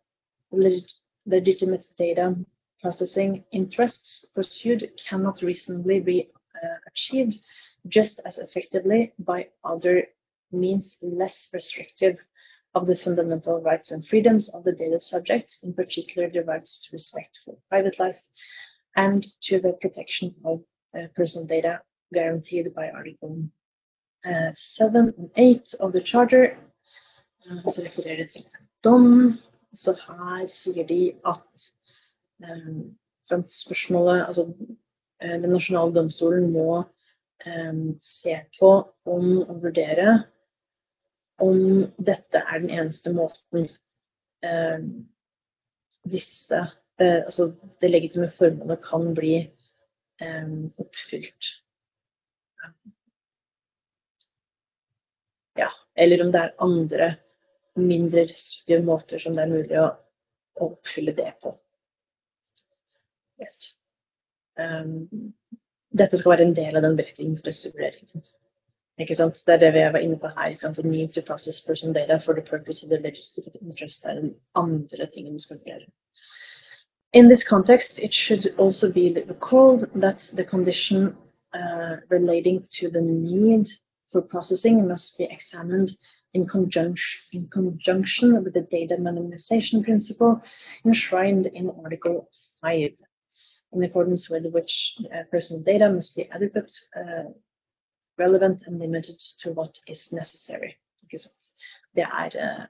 [0.51, 0.83] leg
[1.25, 2.35] legitimate data
[2.81, 6.29] processing interests pursued cannot reasonably be
[6.63, 7.37] uh, achieved
[7.87, 10.05] just as effectively by other
[10.51, 12.17] means less restrictive
[12.73, 16.89] of the fundamental rights and freedoms of the data subjects, in particular the rights to
[16.93, 18.17] respect for private life
[18.95, 20.61] and to the protection of
[20.97, 21.81] uh, personal data
[22.13, 23.43] guaranteed by Article
[24.25, 26.57] uh, 7 and 8 of the Charter.
[27.49, 29.39] Uh, så refererer det til en dom.
[29.73, 31.41] Så her sier de at
[32.43, 34.53] um, spørsmålet Altså
[35.21, 36.83] den nasjonale domstolen må
[37.45, 38.71] um, se på
[39.05, 40.23] om og vurdere
[41.41, 41.57] om
[41.97, 43.65] dette er den eneste måten
[44.45, 44.83] eh,
[46.11, 46.59] disse
[47.01, 47.51] eh, Altså
[47.81, 51.51] det legitime formålet kan bli eh, oppfylt.
[55.57, 57.11] Ja, eller om det er andre
[57.75, 59.89] mindre restriktive måter som det er mulig å,
[60.59, 61.55] å oppfylle det på.
[63.41, 63.71] Yes.
[64.59, 65.31] Um,
[65.97, 68.23] dette skal være en del av den berettigelsesvurderingen.
[69.01, 69.41] Ikke sant?
[69.47, 70.51] Det er det vi var inne på her.
[70.51, 70.77] Ikke sant?
[70.77, 74.35] The need to process personal data for the purpose of the legislative interest er den
[74.55, 75.87] andre tingen vi skal gjøre.
[77.13, 81.15] In this context, it should also be recalled that the condition
[81.53, 83.67] uh, relating to the need
[84.11, 85.89] for processing must be examined
[86.33, 90.41] in conjunction, in conjunction with the data minimization principle
[90.85, 92.29] enshrined in Article
[92.61, 92.91] 5,
[93.73, 97.23] in accordance with which uh, personal data must be adequate uh,
[98.17, 100.75] relevant and limited to what is necessary.
[101.95, 102.65] Det er eh,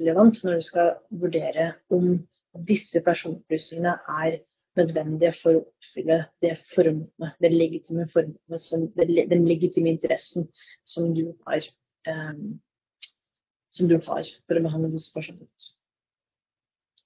[0.00, 2.18] relevant når du skal vurdere om
[2.68, 4.38] disse personopplysningene er
[4.76, 10.48] nødvendige for å oppfylle det formålet, det legitime formålet, den legitime interessen
[10.88, 11.64] som du har,
[12.10, 12.58] um,
[13.72, 15.48] som du har for å behandle disse personene.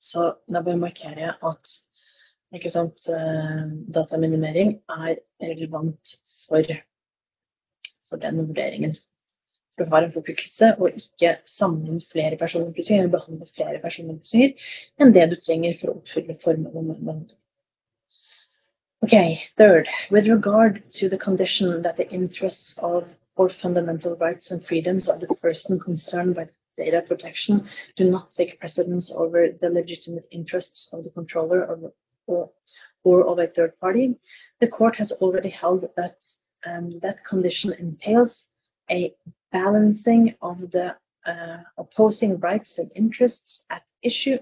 [0.01, 1.75] Så da bare markerer jeg at
[2.59, 6.17] ikke sant, uh, dataminimering er relevant
[6.49, 6.67] for
[8.11, 8.97] for den vurderingen.
[9.79, 14.67] For har en forpliktelse å ikke samle inn flere personopplysninger eller behandle flere personopplysninger
[15.01, 17.39] enn det du trenger for å oppfylle formålet med behandling.
[19.03, 24.67] Okay, third, with regard to the condition that the interests of or fundamental rights and
[24.67, 26.47] freedoms of the person concerned by
[26.77, 31.93] data protection do not take precedence over the legitimate interests of the controller or,
[32.27, 32.51] or,
[33.03, 34.15] or of a third party,
[34.61, 36.17] the court has already held that
[36.67, 38.47] um, that condition entails
[38.91, 39.15] a
[39.53, 40.97] balancing of the
[41.27, 44.39] uh, opposing rights and interests at issue.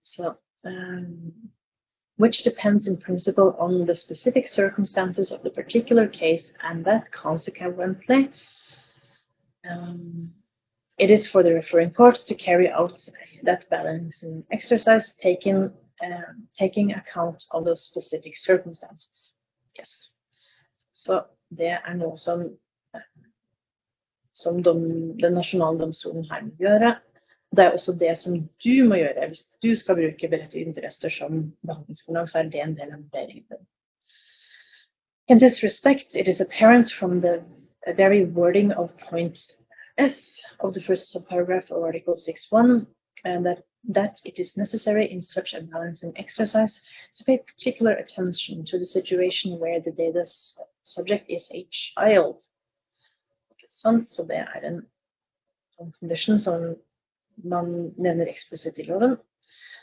[0.00, 1.32] So, um,
[2.16, 8.30] which depends in principle on the specific circumstances of the particular case, and that consequently,
[9.68, 10.30] um,
[10.98, 12.98] it is for the referring court to carry out
[13.42, 15.70] that balancing exercise, taking
[16.02, 19.34] uh, taking account of those specific circumstances.
[19.76, 20.15] Yes.
[20.96, 21.22] Så
[21.56, 22.46] det er noe som,
[24.32, 24.82] som dom,
[25.20, 26.96] den nasjonale domstolen her må gjøre.
[27.56, 29.28] Det er også det som du må gjøre.
[29.30, 33.44] Hvis du skal bruke berettigede interesser som behandlingsgrunnlag, så er det en del av vurderingen
[33.50, 33.66] din.
[35.28, 37.42] In this respect, it is apparent from the
[37.96, 39.38] very wording of point
[39.98, 40.16] F
[40.60, 42.86] of the first subparagraph of Article 6.1
[43.24, 46.80] and that that it is necessary in such a balancing exercise
[47.16, 50.24] to pay particular attention to the situation where the data
[50.82, 52.42] subject is a child.
[53.76, 54.78] Sånn, så det er en
[55.76, 56.62] sånn condition som
[57.44, 59.18] man nevner eksplisitt i loven.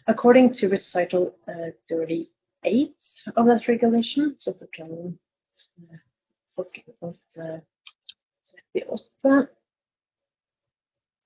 [0.07, 2.25] According to recital uh, 38
[3.37, 5.13] of that regulation, så forteller
[5.85, 5.99] uh,
[6.57, 9.47] 38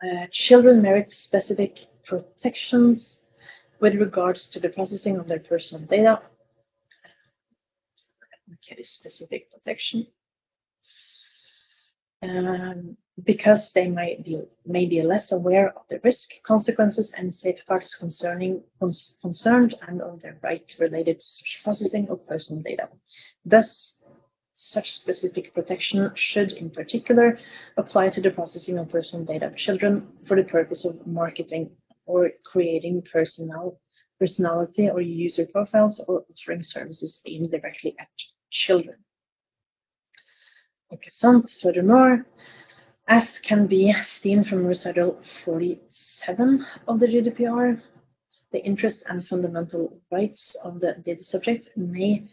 [0.03, 3.19] uh, children merit specific protections
[3.79, 6.21] with regards to the processing of their personal data.
[8.53, 10.07] Okay, specific protection.
[12.23, 17.95] Um, because they might be, may be less aware of the risk, consequences, and safeguards
[17.95, 22.89] concerning cons concerned and of their right related to processing of personal data.
[23.45, 23.97] Thus,
[24.59, 27.37] Such specific protection should, in particular,
[27.77, 31.69] apply to the processing of personal data of children for the purpose of marketing
[32.07, 33.79] or creating personal,
[34.19, 38.09] personality or user profiles or offering services aimed directly at
[38.49, 38.95] children.
[40.91, 41.49] Ikke sant?
[41.61, 42.25] Furthermore,
[43.07, 47.81] as can be seen from recital 47 of the GDPR,
[48.51, 52.27] the interests and fundamental rights of the data subject may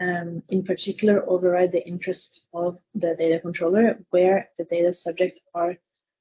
[0.00, 5.76] um, in particular override the interests of the data controller where the data subject are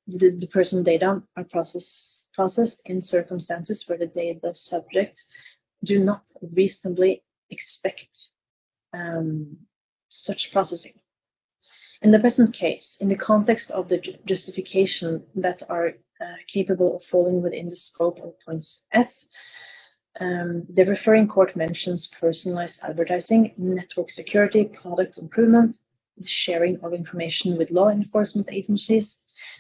[0.08, 5.24] the, the personal data are process, processed in circumstances where the data subject
[5.84, 6.24] do not
[6.54, 8.10] reasonably expect
[8.94, 9.58] um,
[10.10, 10.94] such processing.
[12.02, 17.04] In the present case, in the context of the justification that are uh, capable of
[17.04, 19.12] falling within the scope of points F,
[20.20, 25.78] um, the referring court mentions personalized advertising, network security, product improvement,
[26.18, 29.16] the sharing of information with law enforcement agencies,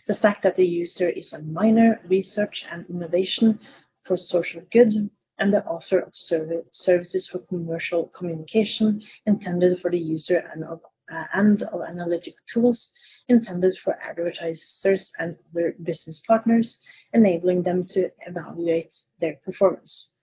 [0.08, 3.60] the fact that the user is a minor, research and innovation
[4.06, 4.94] for social good,
[5.40, 11.26] and the author of services for commercial communication intended for the user and of, uh,
[11.34, 12.92] and of analytic tools
[13.28, 16.80] intended for advertisers and other business partners,
[17.14, 20.20] enabling them to evaluate their performance.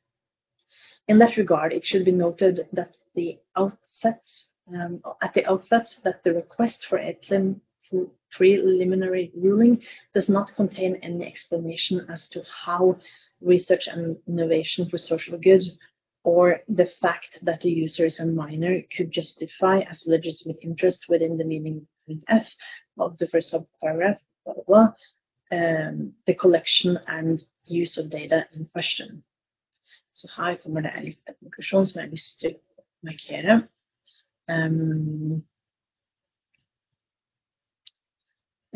[1.08, 4.24] In that regard, it should be noted that the outset,
[4.72, 7.18] um, at the outset that the request for a
[8.32, 9.82] preliminary ruling
[10.14, 12.96] does not contain any explanation as to how
[13.40, 15.64] research and innovation for social good
[16.24, 21.38] or the fact that the user is a minor could justify as legitimate interest within
[21.38, 22.52] the meaning of F
[22.98, 24.88] of the first subparagraph, blah, blah, blah,
[25.52, 29.22] um, the collection and use of data in question.
[30.12, 33.68] Så her kommer det en liten konklusjon som jeg har lyst til å markere.
[34.50, 35.44] Um,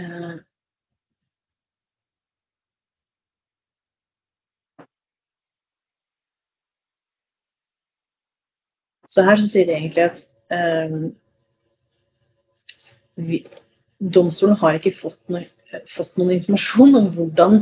[0.01, 0.37] uh,
[9.09, 10.23] så her så sier de egentlig at
[10.57, 10.95] eh,
[13.21, 13.43] vi,
[14.01, 15.45] domstolen har ikke fått, noe,
[15.93, 17.61] fått noen informasjon om hvordan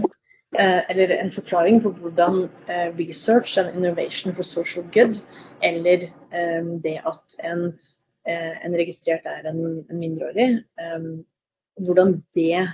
[0.59, 5.23] Eh, eller en forklaring på hvordan eh, research and innovation for social good,
[5.63, 6.03] eller
[6.35, 7.79] eh, det at en,
[8.27, 10.59] en registrert er en, en mindreårig,
[11.81, 12.67] hvordan det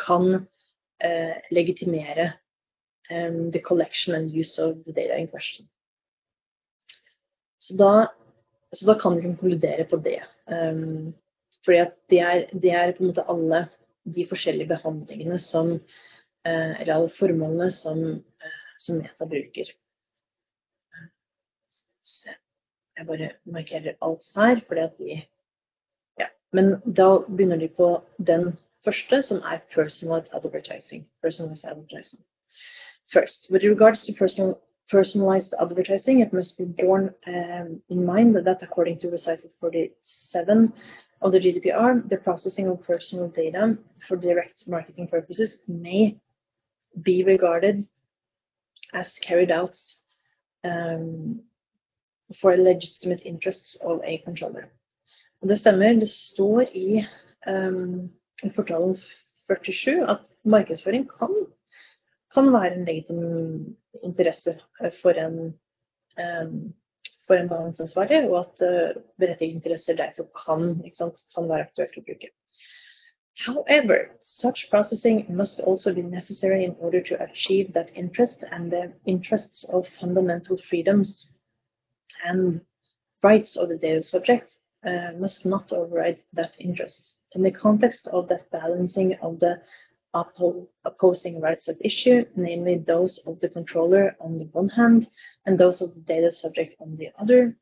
[0.00, 0.46] kan
[1.50, 2.32] legitimere
[3.10, 5.66] the collection and use of the data in question.
[7.58, 8.12] Så da,
[8.72, 10.22] så da kan vi konkludere på det.
[10.46, 11.12] Um,
[11.64, 13.66] fordi at det er, det er på en måte alle
[14.08, 19.74] de forskjellige behandlingene som uh, eller alle formålene som, uh, som Meta bruker.
[23.00, 25.20] Jeg bare markerer alt her, fordi at de.
[26.52, 31.06] Men da begynner de på den første, som er personalized advertising.
[31.22, 32.22] Personalized advertising.
[33.12, 38.62] First, with regards to personal, personalized advertising, it must be borne um, in mind that
[38.62, 40.72] according to recital 47
[41.22, 43.76] of the GDPR, the processing of personal data
[44.08, 46.16] for direct marketing purposes may
[47.02, 47.86] be regarded
[48.94, 49.76] as carried out
[50.64, 51.40] um,
[52.40, 54.70] for legitimate interests of a controller.
[55.42, 55.92] Og det stemmer.
[56.00, 57.04] Det står i,
[57.48, 58.10] um,
[58.54, 58.96] fortalen
[59.48, 61.32] 47 at markedsføring kan,
[62.34, 64.58] kan være en legitim interesse
[65.02, 65.38] for en,
[66.20, 66.74] um,
[67.26, 72.04] for en behandlingsansvarlig, og at uh, berettigede interesser derfor kan, sant, kan være aktuelt å
[72.04, 72.32] bruke.
[73.46, 78.92] However, such processing must also be necessary in order to achieve that interest and the
[79.06, 81.38] interests of fundamental freedoms
[82.24, 82.60] and
[83.22, 87.18] rights of the data subject uh, must not override that interest.
[87.32, 89.60] In the context of that balancing of the
[90.14, 95.08] oppo opposing rights at issue, namely those of the controller on the one hand
[95.46, 97.56] and those of the data subject on the other,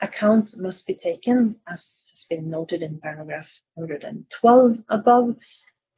[0.00, 5.36] account must be taken, as has been noted in paragraph 112 above,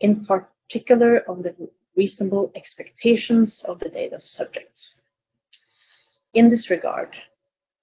[0.00, 1.54] in particular of the
[1.96, 4.96] reasonable expectations of the data subjects.
[6.34, 7.16] In this regard,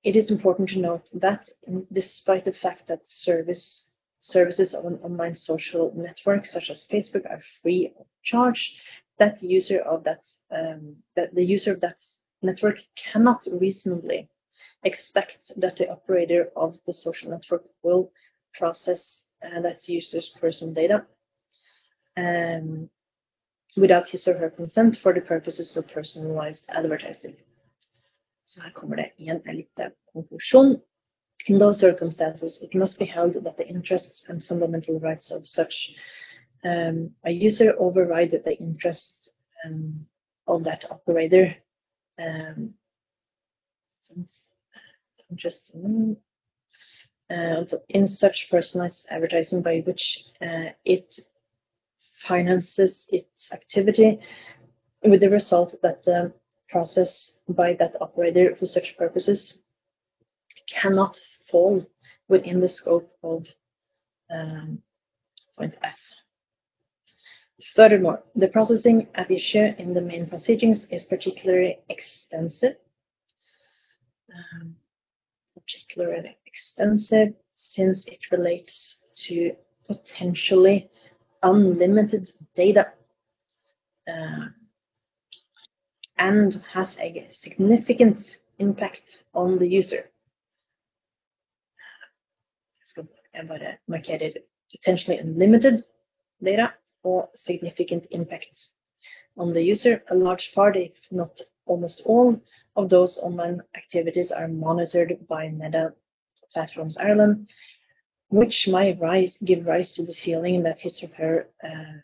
[0.03, 1.49] it is important to note that
[1.91, 7.41] despite the fact that service, services of an online social network such as Facebook are
[7.61, 8.75] free of charge,
[9.19, 12.01] that user of that, um, that the user of that
[12.41, 14.29] network cannot reasonably
[14.83, 18.11] expect that the operator of the social network will
[18.55, 21.05] process uh, that user's personal data
[22.17, 22.89] um,
[23.77, 27.35] without his or her consent for the purposes of personalized advertising.
[28.51, 29.91] Så kommer det en liten.
[31.47, 35.95] In those circumstances, it must be held that the interests and fundamental rights of such
[36.63, 39.31] um, a user override the interest
[39.65, 40.05] um,
[40.47, 41.55] of that operator.
[42.19, 42.73] Um,
[45.29, 46.17] interest in,
[47.29, 51.19] uh, in such personalized advertising by which uh, it
[52.27, 54.19] finances its activity
[55.03, 56.33] with the result that the
[56.71, 59.61] process by that operator for such purposes
[60.67, 61.19] cannot
[61.49, 61.85] fall
[62.29, 63.45] within the scope of
[64.31, 64.81] um,
[65.57, 65.99] point F.
[67.75, 72.75] Furthermore, the processing at issue in the main proceedings is particularly extensive,
[74.33, 74.75] um,
[75.53, 79.51] particularly extensive since it relates to
[79.87, 80.89] potentially
[81.43, 82.87] unlimited data
[84.07, 84.47] uh,
[86.17, 89.01] and has a significant impact
[89.33, 90.05] on the user.
[94.71, 95.81] Potentially unlimited
[96.41, 98.69] data or significant impact
[99.37, 100.03] on the user.
[100.09, 102.39] A large part, if not almost all,
[102.75, 105.93] of those online activities are monitored by Meta
[106.53, 107.49] Platforms Ireland,
[108.29, 111.99] which might rise, give rise to the feeling that his or her uh,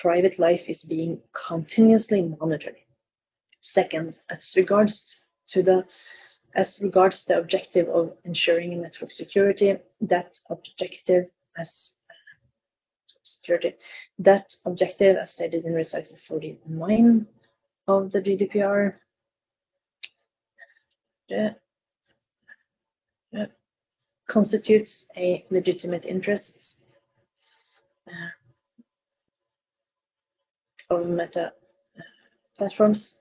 [0.00, 2.76] private life is being continuously monitored.
[3.60, 5.16] Second, as regards
[5.48, 5.84] to the
[6.54, 11.26] as regards the objective of ensuring network security, that objective
[11.58, 11.90] as
[13.24, 13.74] security,
[14.18, 17.26] that objective as stated in recital 49
[17.88, 18.94] of the GDPR
[24.28, 26.76] constitutes a legitimate interest.
[28.08, 28.12] Uh,
[30.90, 31.52] of meta
[31.98, 32.02] uh,
[32.58, 33.14] platforms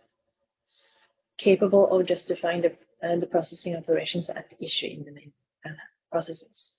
[1.37, 2.71] capable of justifying the,
[3.03, 5.31] uh, the processing operations at issue in the main
[5.65, 5.69] uh,
[6.11, 6.75] processes.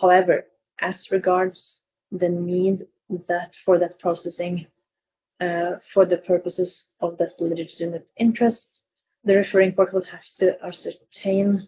[0.00, 0.46] However,
[0.80, 2.86] as regards the need
[3.28, 4.66] that for that processing
[5.40, 8.82] uh, for the purposes of that legitimate interest,
[9.24, 11.66] the referring court will have to ascertain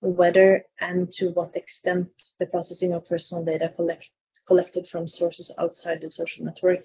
[0.00, 2.08] whether and to what extent
[2.38, 4.08] the processing of personal data collect,
[4.46, 6.80] collected from sources outside the social network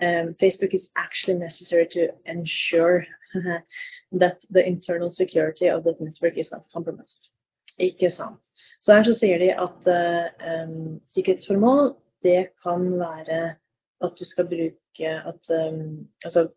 [0.00, 3.06] um, Facebook is actually necessary to ensure
[4.12, 7.30] that the internal security of that network is not compromised.
[7.78, 8.40] Ikke sant.
[8.80, 9.88] Så her så sier de at
[10.66, 13.54] um, sikkerhetsformål det kan være
[14.04, 16.48] at du skal bruke at um, altså,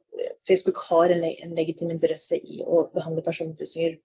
[0.48, 3.98] Facebook har en, en, legitim interesse i å behandle personopplysninger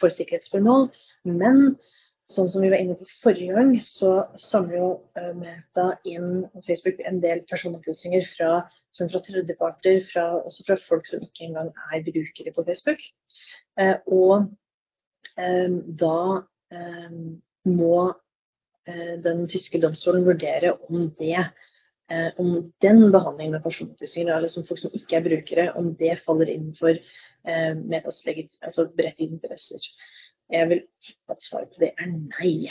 [0.00, 0.88] for sikkerhetsformål,
[1.24, 1.76] men
[2.30, 7.00] sånn som vi var inne på forrige gang, så samler jo uh, Meta inn Facebook
[7.06, 8.50] en del personopplysninger fra,
[9.00, 13.02] fra tredjeparter, fra, også fra folk som ikke engang er brukere på Facebook.
[13.78, 14.50] Eh, og
[15.38, 15.70] eh,
[16.02, 16.18] da
[16.74, 17.18] eh,
[17.70, 21.50] må uh, den tyske domstolen vurdere om det
[22.42, 26.96] om den behandlingen av personopplysninger, altså folk som ikke er brukere, om det faller innenfor
[27.86, 29.86] Metas altså berettigede interesser.
[30.50, 30.82] Jeg vil
[31.28, 32.70] at svaret på det er nei.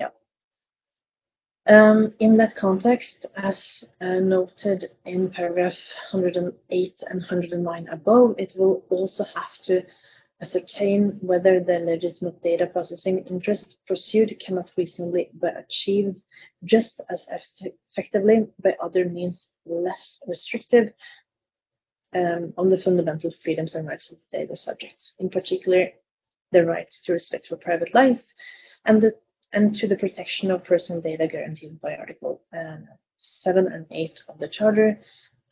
[0.00, 0.08] Ja.
[1.68, 5.78] Um, in that context, as uh, noted in paragraph
[6.12, 9.82] 108 and 109 above, it will also have to
[10.40, 16.22] ascertain whether the legitimate data processing interest pursued cannot reasonably be achieved
[16.64, 20.92] just as eff effectively by other means less restrictive
[22.14, 25.12] um, on the fundamental freedoms and rights of the data subjects.
[25.18, 25.90] In particular,
[26.52, 28.22] the rights to respect for private life
[28.84, 29.12] and, the,
[29.52, 32.76] and to the protection of personal data guaranteed by Article uh,
[33.18, 34.98] 7 and 8 of the Charter,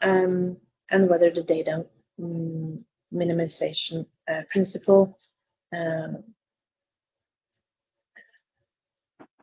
[0.01, 0.57] um,
[0.91, 1.85] and whether the data
[2.23, 5.19] um, minimization uh, principle
[5.75, 6.09] uh,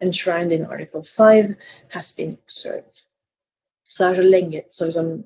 [0.01, 1.56] enshrined in Article 5
[1.89, 3.01] has been observed.
[3.89, 5.24] Så er så lenge så liksom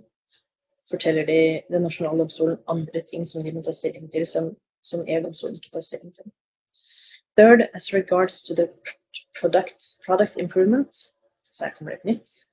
[0.90, 5.06] forteller de den nasjonale domstolen andre ting som de må ta stilling til, som som.
[7.38, 8.70] Third, as regards to the
[9.40, 10.94] product, product improvement,
[11.54, 12.46] så her kommer det et nytt.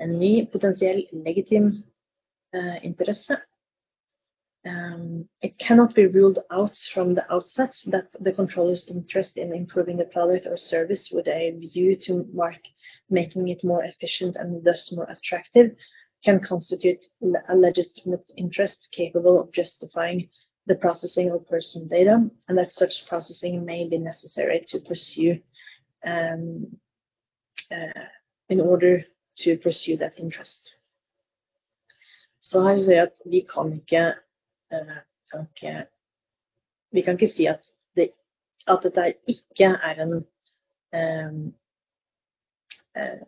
[0.00, 1.84] En ny potensiell legitim
[2.54, 3.36] uh, interesse.
[4.66, 9.98] Um, it cannot be ruled out from the outset that the controller's interest in improving
[9.98, 12.60] the product or service with a view to mark
[13.10, 15.76] making it more efficient and thus more attractive
[16.24, 17.04] can constitute
[17.50, 20.30] a legitimate interest capable of justifying
[20.66, 25.38] the processing of personal data, and that such processing may be necessary to pursue
[26.06, 26.66] um,
[27.70, 28.04] uh,
[28.48, 29.04] in order
[29.36, 30.74] to pursue that interest.
[32.42, 34.14] Så her sier jeg at vi kan ikke,
[34.72, 35.00] uh,
[35.32, 35.86] kan ikke
[36.92, 37.64] Vi kan ikke si at
[37.96, 38.10] det
[38.66, 41.54] at dette ikke er en um,
[42.96, 43.22] uh,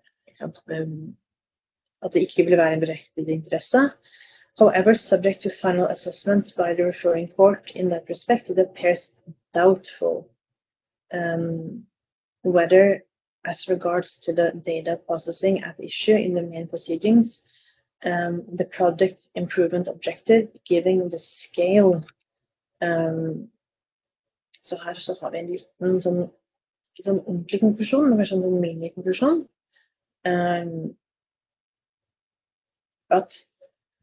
[2.03, 3.79] At det ikke vil være en berettiget interesse.
[4.59, 9.11] However, subject to final assessment by the referring court in that respect, it appears
[9.53, 10.31] doubtful
[11.13, 11.85] um,
[12.43, 13.05] whether,
[13.45, 17.41] as regards to the data processing at issue in the main proceedings,
[18.05, 22.05] um, the project improvement objective, given the scale
[22.81, 23.49] um,
[24.67, 26.25] Så her så har vi en liten sånn,
[26.95, 29.43] ikke sånn ordentlig konklusjon, men kanskje en.
[30.27, 30.71] Um,
[33.15, 33.37] at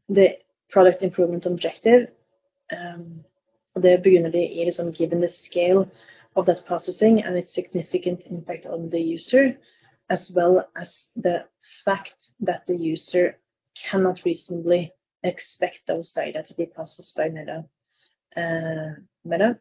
[0.08, 0.30] the
[0.74, 2.06] product improvement objective.
[2.72, 3.24] Um,
[3.82, 5.86] det begynner de i liksom, given the scale
[6.34, 9.56] of that processing and its significant impact on the user,
[10.10, 11.44] as well as the
[11.84, 13.36] fact that the user
[13.90, 17.64] cannot reasonably expect those data to be processed by Meta,
[18.36, 19.58] uh, Meta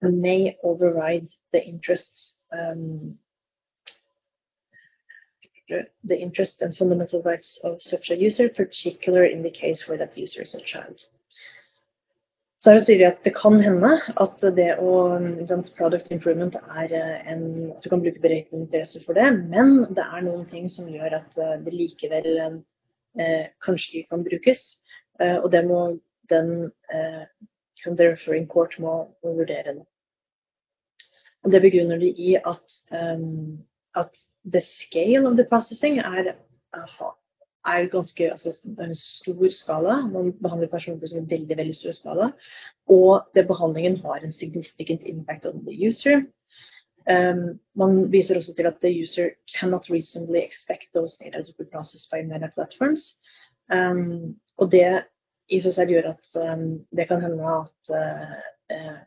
[0.00, 3.18] may override the interests um,
[5.68, 10.16] the interest and fundamental rights of such a user, particularly in the case where that
[10.16, 11.04] user is a child.
[12.58, 13.88] Så her sier de at det kan hende
[14.22, 14.90] at det å
[15.48, 19.88] sant, Product improvement er eh, en At du kan bruke beregnet interesse for det, men
[19.96, 24.62] det er noen ting som gjør at eh, det likevel eh, kanskje ikke kan brukes.
[25.18, 25.80] Eh, og det må
[26.30, 27.24] den eh,
[27.84, 29.82] The referring court må, må vurdere det.
[31.42, 33.58] Og det begrunner de i at, um,
[33.98, 34.14] at
[34.44, 36.34] the scale of the processing er,
[37.66, 40.06] er ganske altså, Det er en stor skala.
[40.06, 42.30] Man behandler personer som en veldig veldig stor skala.
[42.88, 46.22] Og det behandlingen har en significant impact on the user.
[47.10, 51.64] Um, man viser også til at the user cannot reasonably expect those data to be
[51.64, 53.16] processed by meta platforms.
[53.72, 55.04] Um, og det
[55.48, 58.36] i seg selv gjør at um, det kan hende at uh,
[58.74, 59.00] uh,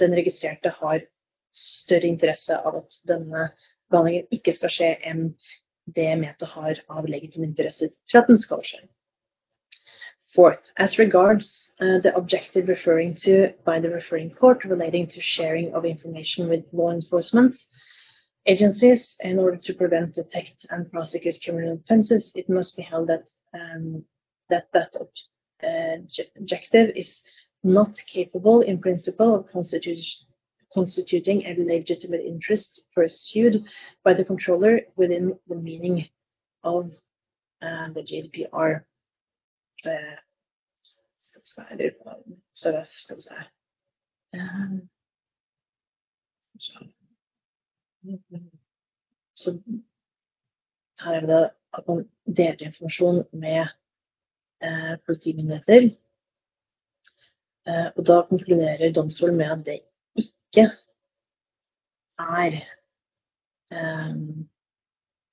[0.00, 1.06] den registrerte har
[1.54, 3.48] større interesse av at denne
[3.94, 5.28] behandlingen ikke skal skje enn
[5.96, 8.84] det Meta har av legitim interesse til at den skal skje.
[10.34, 15.72] Fourth, as regards uh, the objective referring to by the referring court relating to sharing
[15.74, 17.54] of information with law enforcement
[18.46, 23.24] agencies in order to prevent, detect, and prosecute criminal offenses, it must be held that
[23.54, 24.04] um,
[24.50, 24.94] that, that
[25.62, 25.96] uh,
[26.36, 27.20] objective is
[27.62, 30.26] not capable in principle of constitution
[30.74, 33.64] constituting a legitimate interest pursued
[34.04, 36.06] by the controller within the meaning
[36.62, 36.90] of
[37.62, 38.80] uh, the GDPR.
[39.86, 40.16] Uh,
[42.54, 43.34] så skal vi se
[44.34, 44.88] um,
[49.36, 49.62] Så
[51.00, 53.66] her er det at man deler informasjon med
[54.62, 55.96] eh, politimyndigheter.
[57.66, 59.80] Eh, og da konkluderer domstolen med at det
[60.54, 60.70] ikke
[62.18, 62.60] er
[63.70, 64.48] um,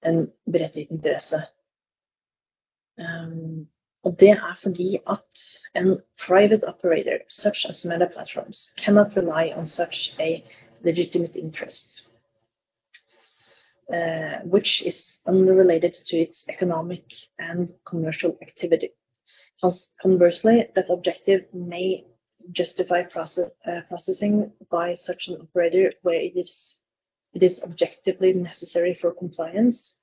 [0.06, 1.42] en berettiget interesse.
[2.98, 3.68] Um,
[4.04, 5.24] og det er fordi at
[5.76, 10.44] en private operator, such as meta platforms, cannot rely on such a
[10.84, 12.10] legitimate interest,
[13.94, 17.04] uh, which is unrelated to its economic
[17.40, 18.90] and commercial activity.
[20.02, 22.04] Conversely, that objective may
[22.52, 26.76] justify process, uh, processing by such an operator where it is,
[27.34, 29.96] it is objectively necessary for compliance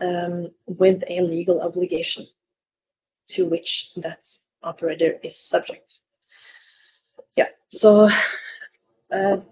[0.00, 2.26] um, with a legal obligation
[3.28, 4.26] to which that
[4.62, 6.00] operator is subject.
[7.36, 8.10] Ja, så
[9.14, 9.42] uh,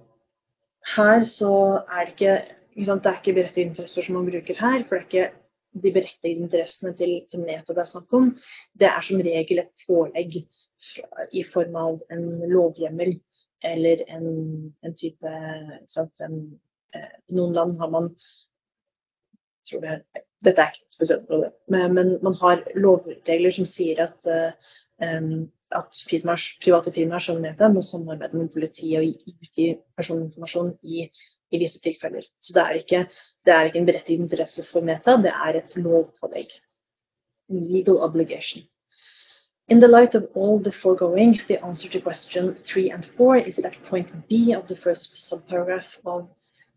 [0.96, 2.42] her så er ikke,
[2.76, 5.41] ikke sant, Det er ikke berettigede interesser som man bruker her, for det er ikke
[5.72, 8.30] de berettigede interessene til, til Meta det er snakk om.
[8.78, 10.42] Det er som regel et pålegg
[11.32, 13.14] i form av en lovhjemmel
[13.64, 14.28] eller en,
[14.82, 15.32] en type
[15.88, 16.38] sant, en,
[16.96, 18.10] eh, I noen land har man
[19.68, 20.00] tror det,
[20.42, 21.28] Dette er ikke spesielt
[21.70, 24.32] men, men, man har lovregler som sier at,
[24.98, 25.46] um,
[25.78, 31.06] at firmaer, private firmaer må samarbeide med politiet og utgi personinformasjon i,
[31.52, 32.26] i visse tilfeller.
[32.40, 33.06] Så det er, ikke,
[33.44, 36.52] det er ikke en berettiget interesse for Meta, det er et lovpålegg.
[37.52, 38.62] Legal obligation.
[39.68, 43.56] In the light of all the foregoing, the answer to question 3 and 4 is
[43.56, 46.28] that point B of the first subparagraph of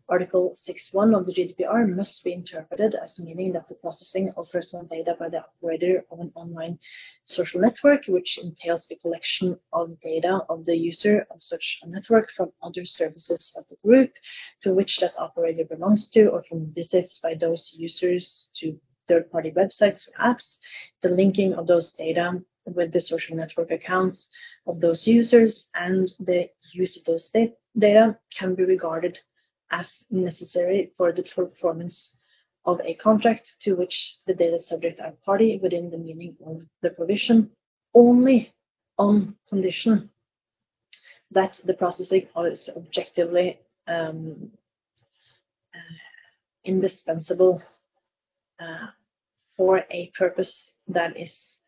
[0.08, 4.84] Article 6.1 of the GDPR must be interpreted as meaning that the processing of personal
[4.84, 6.78] data by the operator of an online
[7.24, 12.30] social network, which entails the collection of data of the user of such a network
[12.30, 14.12] from other services of the group
[14.60, 18.78] to which that operator belongs to, or from visits by those users to
[19.08, 20.58] third-party websites or apps,
[21.02, 24.28] the linking of those data with the social network accounts
[24.68, 27.28] of those users and the use of those
[27.76, 29.18] data can be regarded
[29.70, 32.16] as necessary for the performance
[32.64, 36.90] of a contract to which the data subject are party within the meaning of the
[36.90, 37.50] provision
[37.94, 38.52] only
[38.98, 40.10] on condition
[41.30, 43.58] that the processing is objectively
[43.88, 44.50] um,
[45.74, 45.96] uh,
[46.64, 47.62] indispensable
[48.60, 48.86] uh,
[49.56, 51.58] for a purpose that is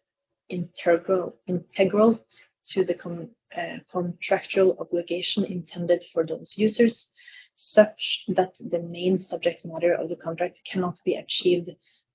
[0.49, 2.19] integral integral
[2.65, 7.13] to the uh, contractual obligation intended for those users,
[7.59, 11.71] such that the main subject matter of the contract cannot be achieved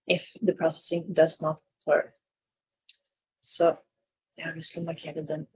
[0.08, 2.14] if the processing does not occur.
[3.42, 3.76] Så
[4.38, 5.48] jeg har lyst til å markere den.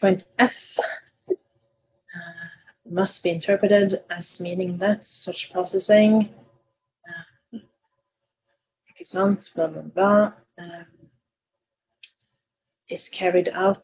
[0.00, 0.78] Point F
[1.28, 1.34] uh,
[2.84, 6.28] must be interpreted as meaning that such processing
[9.04, 10.86] sant, blah, blah, blah, um,
[12.88, 13.82] is carried out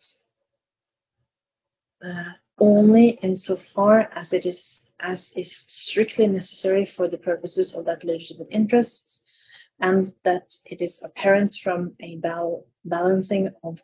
[2.05, 8.05] uh, only insofar as it is as is strictly necessary for the purposes of that
[8.05, 9.19] legitimate interest,
[9.81, 13.81] and that it is apparent from a bal balancing of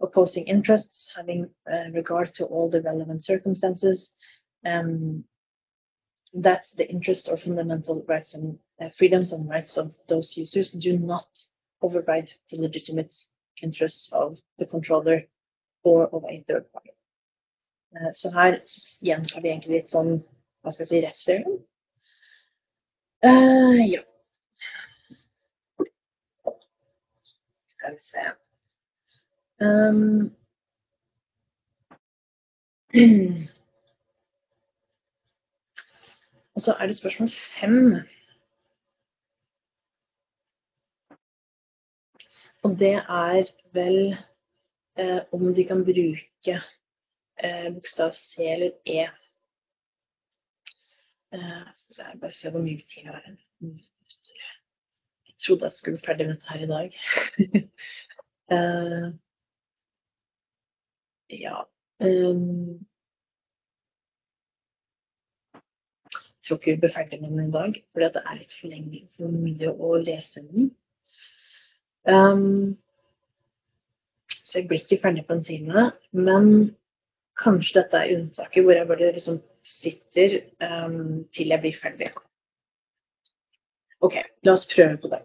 [0.00, 4.10] opposing interests, having uh, regard to all the relevant circumstances,
[4.64, 5.24] um,
[6.34, 10.98] that the interest or fundamental rights and uh, freedoms and rights of those users do
[10.98, 11.26] not
[11.82, 13.14] override the legitimate
[13.62, 15.22] interests of the controller
[15.84, 16.90] or of a third party.
[17.94, 18.60] Uh, så her
[19.02, 20.16] gjentar vi egentlig litt sånn
[20.64, 21.36] hva skal jeg si.
[23.22, 24.00] Uh, ja.
[27.76, 28.24] Skal vi se.
[29.62, 30.34] Um,
[36.54, 37.28] og så er det spørsmål
[37.60, 37.78] fem.
[42.64, 44.16] Og det er vel
[44.98, 46.54] eh, om de kan bruke
[47.44, 49.00] eh, bokstav C eller E.
[51.34, 53.22] Eh, skal se, bare se hvor mye tid jeg har
[55.26, 56.88] Jeg trodde jeg skulle bli ferdig med dette her i dag.
[58.54, 59.12] eh,
[61.30, 61.62] ja
[62.00, 62.86] um,
[65.54, 68.72] Jeg tror ikke vi blir ferdig med den i dag, for det er litt for
[68.72, 70.70] lenge for mye å lese den.
[72.04, 72.76] Um,
[74.44, 75.88] så jeg blir ikke ferdig på en time.
[76.12, 76.50] Men
[77.40, 82.12] kanskje dette er unntaket hvor jeg bare liksom sitter um, til jeg blir ferdig.
[84.04, 85.22] OK, la oss prøve på det.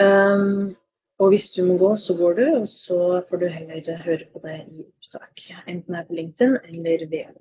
[0.00, 0.76] Um,
[1.18, 4.40] og hvis du må gå, så går du, og så får du heller høre på
[4.44, 5.46] det i opptak.
[5.66, 7.32] Enten her på LinkedIn eller ved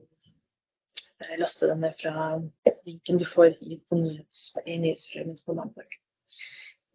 [1.37, 2.41] laste den ned fra
[2.85, 5.99] linken du får i, på nyhets, i nyhetsfrømmen på mandag.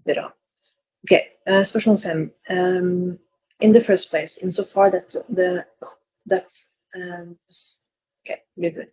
[0.06, 0.30] Bra.
[1.02, 1.12] OK,
[1.50, 2.24] uh, spørsmål fem.
[2.50, 3.18] Um,
[3.60, 5.64] in the first place, insofar that the
[6.26, 6.46] that
[6.94, 7.38] um,
[8.24, 8.86] Okay, good.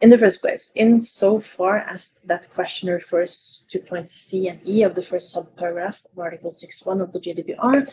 [0.00, 4.66] In the first place, in so far as that question refers to points C and
[4.66, 7.88] E of the first subparagraph of Article 6.1 of the GDPR,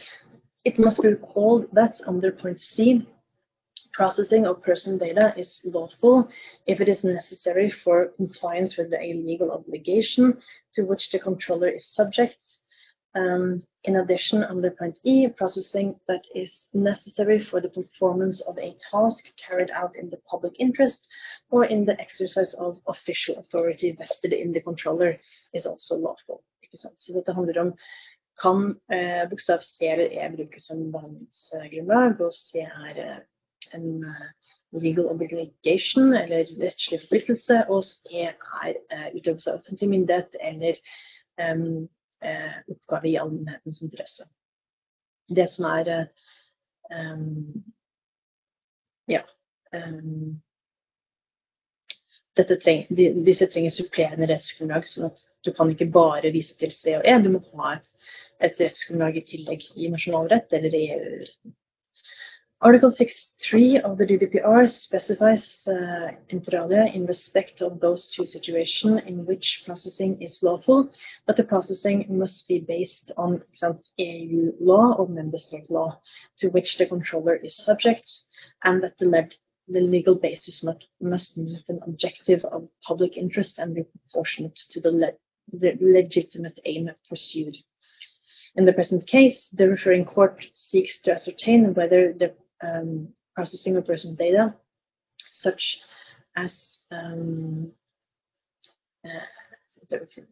[0.64, 3.08] it must be recalled that under point C,
[4.00, 6.16] processing of personal data is lawful
[6.72, 10.26] if it is necessary for compliance with a legal obligation
[10.74, 12.42] to which the controller is subject
[13.16, 18.76] um, in addition, under point E, processing that is necessary for the performance of a
[18.92, 21.08] task carried out in the public interest
[21.50, 25.16] or in the exercise of official authority vested in the controller
[25.54, 26.44] is also lawful.
[26.72, 26.90] Så
[27.36, 27.74] om
[28.42, 33.18] kan eh, bokstav C eller E brukes som behandlingsgrunnlag, og C er eh,
[33.78, 34.26] en uh,
[34.82, 38.36] legal obligation eller rettslig forpliktelse, og C er
[38.94, 40.82] uh, utøvelse av offentlig myndighet eller
[41.40, 41.88] um,
[42.22, 44.28] eh, oppgave i allmennhetens interesse.
[45.30, 45.92] Det som er
[46.92, 47.64] um,
[49.10, 49.24] Ja.
[49.74, 50.42] Um,
[52.36, 56.96] treng, de, disse trenger supplerende rettsgrunnlag, sånn at du kan ikke bare vise til C
[56.98, 57.16] og E.
[57.24, 57.90] Du må ha et,
[58.40, 61.56] et rettsgrunnlag i tillegg i nasjonalrett eller i EU-retten.
[62.62, 69.00] Article 6.3 of the GDPR specifies uh, inter alia in respect of those two situations
[69.08, 70.92] in which processing is lawful,
[71.26, 76.02] but the processing must be based on some EU law or member state law
[76.38, 78.12] to which the controller is subject,
[78.66, 79.30] and that the, le
[79.70, 84.82] the legal basis must, must meet an objective of public interest and be proportionate to
[84.82, 85.12] the, le
[85.54, 87.56] the legitimate aim pursued.
[88.56, 92.34] In the present case, the referring court seeks to ascertain whether the
[92.64, 94.54] um, processing of personal data,
[95.26, 95.80] such
[96.36, 97.72] as um,
[99.06, 99.26] uh,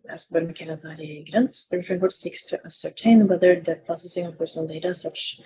[0.10, 5.40] as i the referring seeks to ascertain whether the processing of personal data such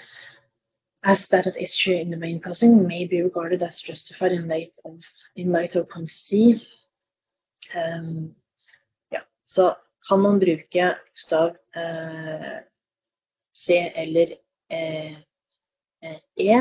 [1.03, 4.77] as that at issue in the main processing may be regarded as justified in light
[4.85, 4.99] of,
[5.35, 6.61] in light of point C.
[7.75, 8.35] Um,
[9.09, 9.75] ja, så
[10.09, 12.59] kan man bruke bokstav eh,
[13.53, 14.27] C eller
[14.69, 15.15] eh,
[16.01, 16.57] E,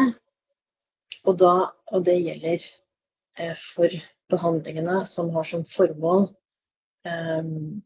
[1.24, 1.52] og, da,
[1.92, 2.64] og det gjelder
[3.38, 6.28] eh, for behandlingene som har som formål
[7.08, 7.82] um,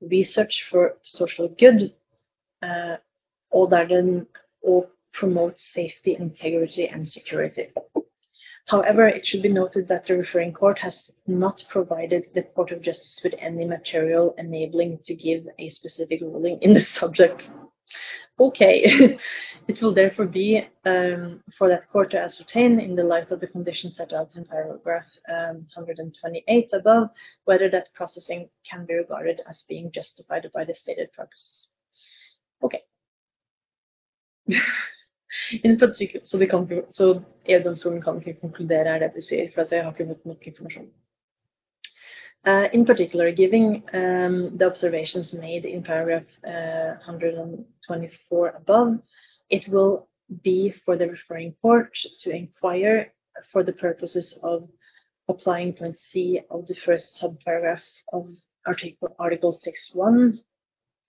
[0.00, 1.90] research for social good,
[2.62, 2.96] uh,
[3.50, 4.26] og der den
[4.62, 7.66] og promote safety, integrity and security.
[8.66, 12.82] However, it should be noted that the referring court has not provided the Court of
[12.82, 17.48] Justice with any material enabling to give a specific ruling in the subject.
[18.38, 19.16] Okay,
[19.68, 23.46] it will therefore be um, for that court to ascertain, in the light of the
[23.46, 27.08] conditions set out in paragraph um, 128 above,
[27.44, 31.74] whether that processing can be regarded as being justified by the stated purposes.
[32.62, 32.82] Okay.
[36.24, 39.92] så, de kan, så EU-domstolen kan ikke konkludere, er det de sier, for jeg har
[39.92, 40.88] ikke fått nok informasjon.
[42.46, 48.98] Uh, in particular, giving um, the observations made in paragraph uh, 124 above,
[49.50, 50.08] it will
[50.44, 53.12] be for the referring court to inquire
[53.50, 54.68] for the purposes of
[55.28, 57.82] applying point C of the first subparagraph
[58.12, 58.28] of
[58.64, 60.38] Article, Article 6.1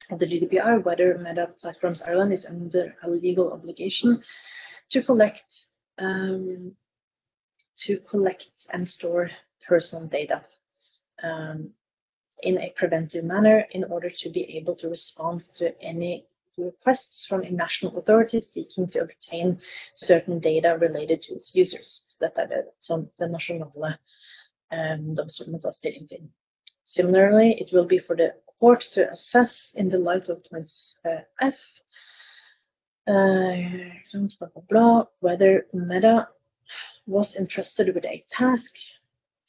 [0.10, 4.24] of the GDPR whether Meta Platforms Ireland is under a legal obligation
[4.92, 5.44] to collect
[6.00, 6.74] um,
[7.78, 9.30] to collect and store
[9.68, 10.42] personal data
[11.24, 11.70] um,
[12.44, 16.26] in a preventive manner in order to be able to respond to any
[16.58, 19.60] requests from national authorities seeking to obtain
[19.96, 22.04] certain data related to its users.
[22.08, 23.98] Så dette er det som den nasjonale
[24.72, 26.30] um, domstolen tar stilling til.
[26.84, 31.22] Similarly, it will be for the court to assess in the light of points uh,
[31.42, 31.60] F,
[33.08, 33.56] uh,
[34.40, 36.28] blah, blah, blah, whether Meta
[37.06, 38.74] was entrusted with a task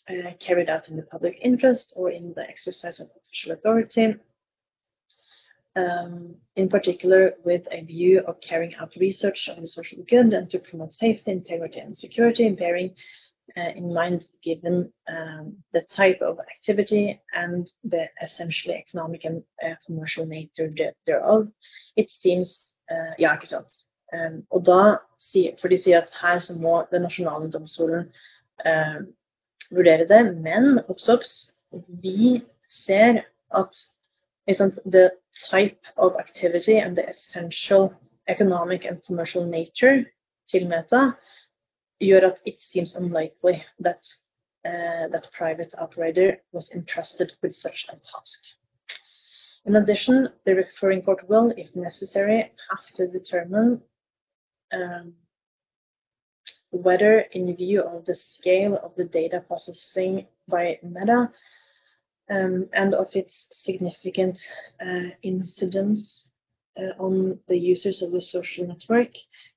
[0.09, 4.15] uh, carried out in the public interest or in the exercise of official authority,
[5.77, 10.51] um, in particular with a view of carrying out research on the social good and
[10.51, 12.95] to promote safety, integrity, and security, bearing
[13.57, 19.75] uh, in mind given um, the type of activity and the essentially economic and uh,
[19.87, 20.73] commercial nature
[21.07, 21.49] thereof.
[21.97, 22.73] It seems
[23.19, 23.85] Ja, ikke sant.
[24.13, 24.97] Um, og da,
[25.61, 28.07] for de sier at her så må den nasjonale domstolen
[28.65, 29.03] uh,
[29.75, 31.35] vurdere det, men obs, obs,
[32.03, 33.81] vi ser at
[34.57, 35.11] sant, the
[35.51, 37.93] type of activity and the essential
[38.29, 40.05] economic and commercial nature
[40.49, 41.13] til Meta
[42.01, 44.15] gjør at it seems unlikely that
[44.65, 48.45] uh, that private operator was entrusted with such a task.
[49.67, 53.83] In addition, the referring court will, if necessary, have to determine
[54.73, 55.15] um,
[56.71, 61.31] whether, in view of the scale of the data processing by Meta
[62.31, 64.39] um, and of its significant
[64.81, 66.29] uh, incidence
[66.79, 69.13] uh, on the users of the social network,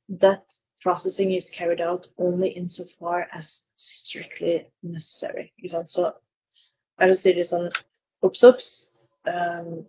[0.10, 0.44] that
[0.82, 5.52] processing is carried out only insofar as strictly necessary.
[5.86, 6.14] Så
[7.00, 7.72] er det det sånn
[8.22, 8.68] Obs, obs.
[9.26, 9.88] Um,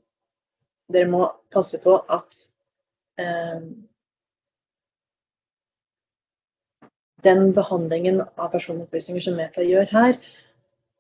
[0.93, 2.37] dere må passe på at
[3.21, 3.85] um,
[7.25, 10.19] den behandlingen av personopplysninger som Meta gjør her,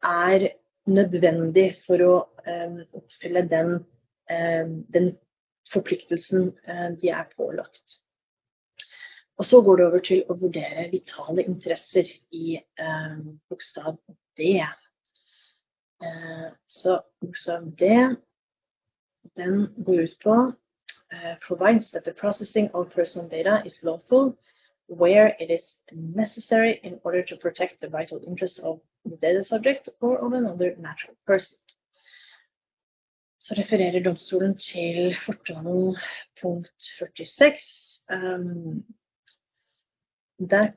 [0.02, 0.48] er
[0.90, 2.14] nødvendig for å
[2.46, 3.74] um, oppfylle den,
[4.30, 5.12] um, den
[5.72, 8.02] forpliktelsen uh, de er pålagt.
[9.42, 12.06] Og så går det over til å vurdere vitale interesser
[12.36, 13.16] i eh,
[13.50, 13.96] bokstav
[14.38, 14.60] D.
[16.04, 17.88] Eh, så bokstav D,
[19.40, 20.36] den går ut på
[21.12, 24.36] eh, provides that the processing of personal data is lawful
[24.99, 29.88] where it is necessary in order to protect the vital interest of the data subject
[30.01, 31.59] or of another natural person.
[33.38, 35.97] Så refererer domstolen til fortalen
[36.40, 38.01] punkt 46.
[38.11, 38.84] Um,
[40.49, 40.76] that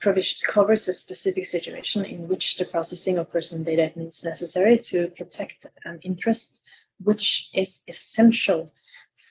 [0.00, 5.08] provision covers a specific situation in which the processing of personal data is necessary to
[5.16, 6.60] protect an interest
[7.04, 8.72] which is essential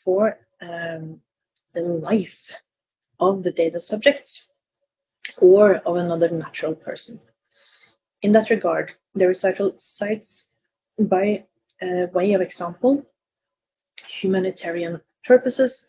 [0.04, 1.22] for um,
[1.74, 2.40] the life
[3.22, 4.48] of the data subjects
[5.38, 7.22] or of another natural person.
[8.22, 10.48] In that regard, the recital cites
[11.00, 11.46] by
[11.82, 13.06] uh, way of example
[14.22, 15.86] humanitarian purposes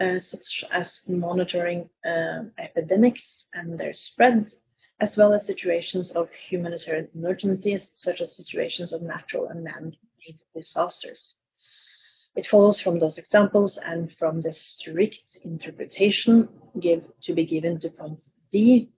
[0.00, 4.52] uh, such as monitoring uh, epidemics and their spread,
[5.00, 11.41] as well as situations of humanitarian emergencies, such as situations of natural and man-made disasters.
[12.34, 16.48] It follows from those examples and from the strict interpretation
[16.80, 18.90] give, to be given to point D,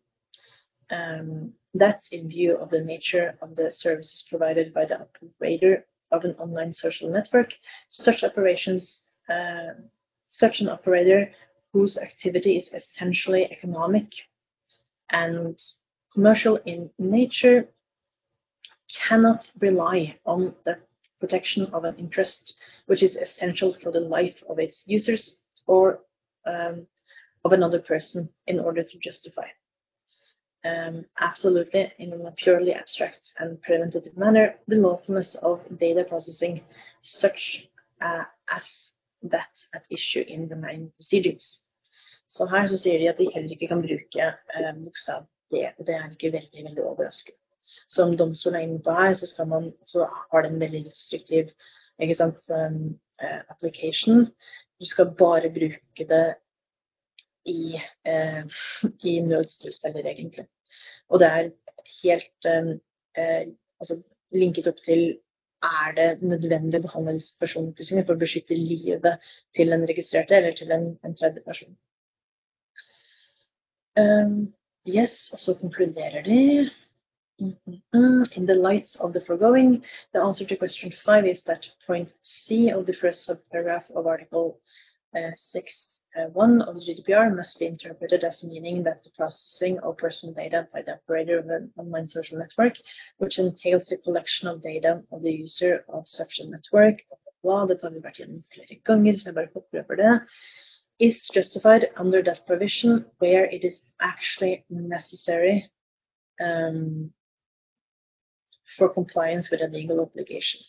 [0.91, 6.25] um, that's in view of the nature of the services provided by the operator of
[6.25, 7.53] an online social network.
[7.89, 9.75] Such operations, uh,
[10.29, 11.33] such an operator
[11.73, 14.13] whose activity is essentially economic
[15.11, 15.61] and
[16.13, 17.69] commercial in nature
[18.89, 20.79] cannot rely on the
[21.19, 22.55] protection of an interest
[22.87, 26.01] which is essential for the life of its users or
[26.47, 26.87] um,
[27.45, 29.47] of another person in order to justify.
[30.65, 36.63] Um, absolutely, in a purely abstract and preventative manner, the lawfulness of data processing
[37.03, 37.69] such
[38.01, 38.91] uh, as
[39.23, 41.59] that at issue in the main proceedings.
[42.29, 44.25] Så her så sier de at de heller ikke kan bruke
[44.57, 47.39] eh, bokstav D, og det er ikke veldig, veldig overraskende.
[47.89, 51.53] Som domstolen er inne på her, så, man, så har det en veldig restriktiv
[52.03, 54.27] ikke sant, uh, application.
[54.81, 56.25] Du skal bare bruke det
[57.47, 57.77] i,
[58.09, 58.43] uh,
[59.11, 60.47] i nødstilfeller, egentlig.
[61.09, 61.53] Og det er
[62.03, 62.73] helt um,
[63.19, 63.45] uh,
[63.81, 64.01] altså,
[64.33, 65.19] linket opp til
[65.65, 69.23] er det nødvendig å behandle disse for å beskytte livet
[69.57, 71.73] til den registrerte eller til en, en tredje person.
[73.97, 74.53] Um,
[74.89, 76.69] yes, og så konkluderer de.
[77.41, 78.23] Mm-hmm.
[78.37, 79.83] In the light of the foregoing,
[80.13, 84.61] the answer to question 5 is that point C of the first subparagraph of Article
[85.17, 89.81] uh, 6 uh, 1 of the GDPR must be interpreted as meaning that the processing
[89.81, 92.77] of personal data by the operator of an online social network,
[93.19, 97.03] which entails the collection of data of the user of such a network,
[97.43, 97.67] bare
[99.97, 100.21] det,
[101.01, 105.69] is justified under that provision where it is actually necessary
[106.41, 107.13] um,
[108.77, 110.61] for compliance with a legal obligation.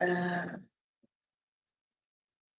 [0.00, 0.58] Uh,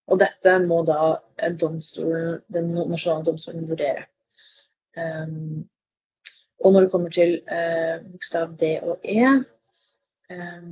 [0.08, 1.16] og dette må da
[1.60, 4.06] domstolen, den nasjonale domstolen vurdere.
[4.98, 5.66] Um,
[6.64, 9.26] og når det kommer til uh, bokstav D og E,
[10.32, 10.70] um,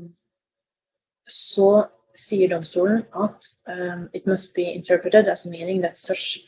[1.30, 6.46] så sier domstolen at um, it must be interpreted as meaning that such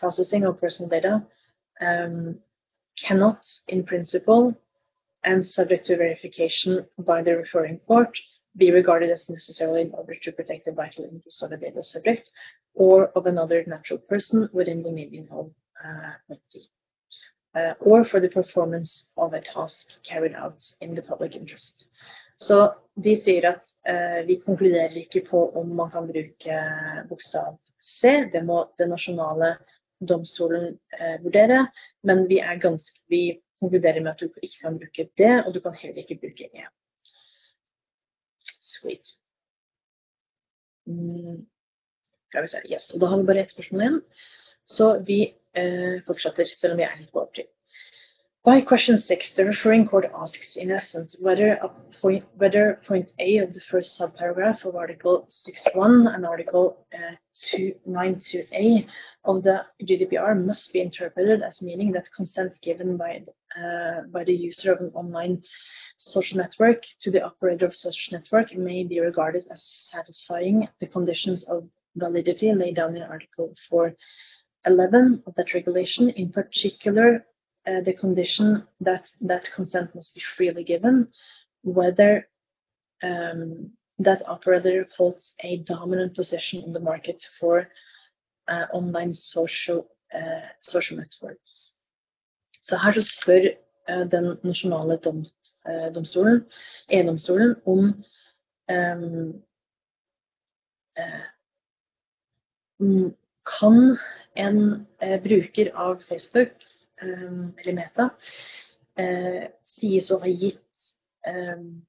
[0.00, 1.22] processing of personal data
[2.98, 4.54] cannot, in principle,
[5.26, 8.18] and subject to verification by the referring court,
[8.56, 12.30] be regarded as necessary in order to protect the vital interests of a data subject
[12.74, 15.50] or of another natural person within the meaning of
[15.84, 16.34] uh,
[17.54, 21.86] uh, or for the performance of a task carried out in the public interest.
[22.36, 26.58] Så de sier at uh, vi konkluderer ikke på om man kan bruke
[27.08, 29.56] bokstav C, det må den nasjonale
[30.00, 31.66] domstolen uh, vurdere,
[32.04, 35.60] men vi er ganske, vi konkluderer med at du ikke kan bruke det, og du
[35.64, 36.66] kan heller ikke bruke E.
[38.60, 39.16] Sweet.
[40.86, 41.46] Mm.
[42.36, 42.90] Yes.
[42.94, 44.00] Og da har vi bare ett spørsmål igjen.
[44.66, 45.20] Så vi
[45.56, 47.48] eh, fortsetter, selv om vi er litt på overtid.
[48.46, 51.58] By question six, the referring court asks, in essence, whether
[52.00, 58.86] point, whether point A of the first subparagraph of Article 6.1 and Article uh, 292A
[59.24, 63.24] of the GDPR must be interpreted as meaning that consent given by
[63.60, 65.42] uh, by the user of an online
[65.96, 71.42] social network to the operator of such network may be regarded as satisfying the conditions
[71.48, 77.26] of validity laid down in Article 411 of that regulation, in particular
[77.66, 81.08] uh, the condition that that consent must be freely given,
[81.62, 82.28] whether
[83.02, 87.68] um, that operator holds a dominant position in the market for
[88.48, 91.76] uh, online social, uh, social networks.
[92.62, 93.48] Så her så spør
[93.88, 95.24] uh, den nasjonale dom,
[95.68, 96.44] uh, domstolen,
[96.90, 98.04] E-domstolen, om
[98.70, 99.42] um,
[103.58, 103.98] kan
[104.36, 104.86] en
[105.22, 106.50] bruker av Facebook
[107.02, 108.10] eller Meta,
[108.98, 110.90] eh, sies å ha gitt,
[111.28, 111.82] ehm,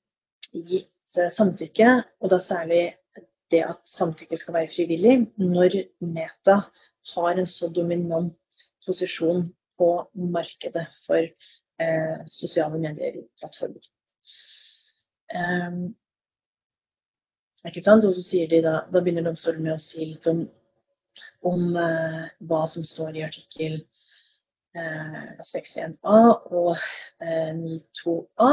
[0.51, 1.91] gitt eh, samtykke,
[2.21, 2.81] og da særlig
[3.51, 6.57] det at samtykke skal være frivillig, når Meta
[7.13, 8.35] har en så dominant
[8.85, 9.47] posisjon
[9.77, 9.91] på
[10.33, 13.83] markedet for eh, sosiale medier-plattformer.
[15.37, 15.95] Um,
[17.67, 18.05] ikke sant?
[18.07, 20.45] Og så sier de da, da begynner domstolen med å si litt om,
[21.47, 23.81] om uh, hva som står i artikkel
[24.75, 26.17] 61A
[26.51, 26.77] og
[27.21, 28.51] 92A.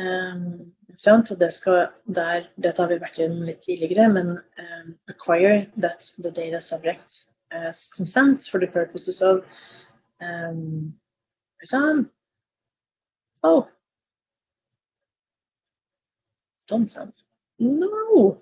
[0.00, 0.72] Um,
[1.06, 6.10] og det skal der, dette har vi vært gjennom litt tidligere, men um, require that
[6.18, 9.44] the data subject has consent for the purposes of
[10.20, 10.94] Um.
[13.42, 13.68] Oh.
[16.68, 16.90] Don't
[17.58, 18.38] No.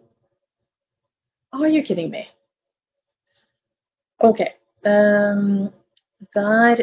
[1.53, 2.29] Are you kidding me?
[4.21, 4.41] OK.
[4.85, 5.73] Um,
[6.35, 6.77] der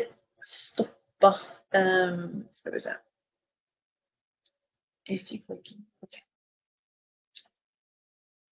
[0.44, 1.32] stoppa
[1.74, 2.94] um, Skal vi se.
[5.06, 6.16] If you click OK.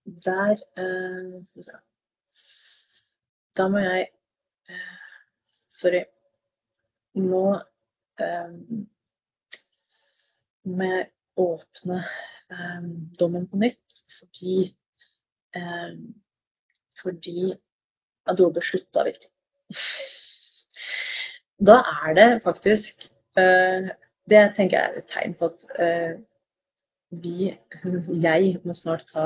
[0.06, 1.72] Der uh, Skal vi se.
[3.58, 4.08] Da må jeg
[4.70, 5.00] uh,
[5.72, 6.04] Sorry.
[7.16, 7.60] Nå
[8.20, 8.88] um,
[10.64, 12.00] må jeg åpne
[12.50, 12.90] um,
[13.20, 14.78] dommen på nytt fordi
[17.02, 17.54] fordi
[18.26, 19.30] Adobe slutta virkelig.
[21.68, 21.76] Da
[22.08, 23.90] er det faktisk uh,
[24.30, 26.22] Det tenker jeg er et tegn på at uh,
[27.24, 27.54] vi,
[28.28, 29.26] jeg, må snart ta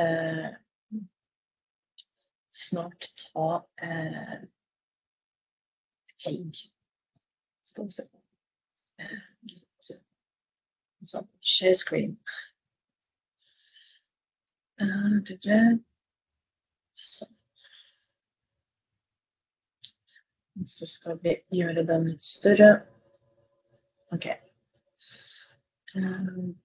[0.00, 0.48] uh,
[2.60, 3.46] Snart ta
[6.24, 6.58] helg.
[7.64, 8.08] Skal vi se
[9.50, 9.92] Litt
[11.12, 12.16] sånn Share screen.
[16.94, 17.39] Sånn.
[20.66, 22.70] Så skal vi gjøre den litt større.
[24.12, 24.26] OK.
[25.96, 26.56] Um,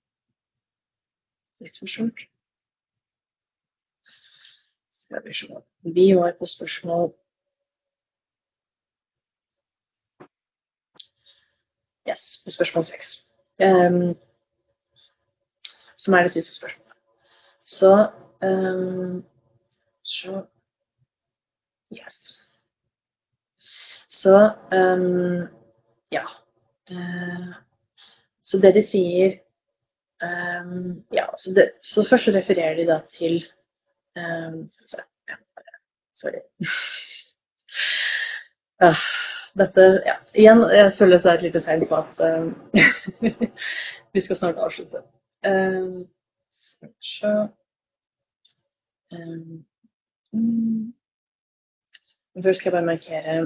[1.64, 2.26] litt for stort.
[5.06, 5.62] Skal vi se.
[5.96, 7.14] Vi var på spørsmål
[12.06, 13.16] Yes, på spørsmål seks.
[13.58, 14.14] Um,
[15.98, 16.98] som er det siste spørsmålet.
[17.62, 18.12] Så
[18.46, 19.26] um,
[20.04, 20.46] så
[21.92, 22.45] Yes.
[24.26, 25.48] Så um,
[26.10, 26.24] ja.
[26.92, 27.54] Uh,
[28.44, 29.34] så det de sier
[30.24, 33.36] um, Ja, så, det, så, først refererer de da til
[34.18, 35.38] um, så, ja,
[36.18, 36.42] Sorry.
[38.82, 39.04] uh,
[39.62, 42.24] dette Ja, igjen, jeg føler det er et lite tegn på at
[44.18, 45.04] vi skal snart avslutte.
[47.02, 47.36] så
[49.14, 49.62] um,
[52.44, 53.38] Først skal jeg bare markere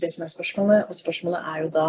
[0.00, 0.88] det som er spørsmålet.
[0.88, 1.86] Og spørsmålet er jo da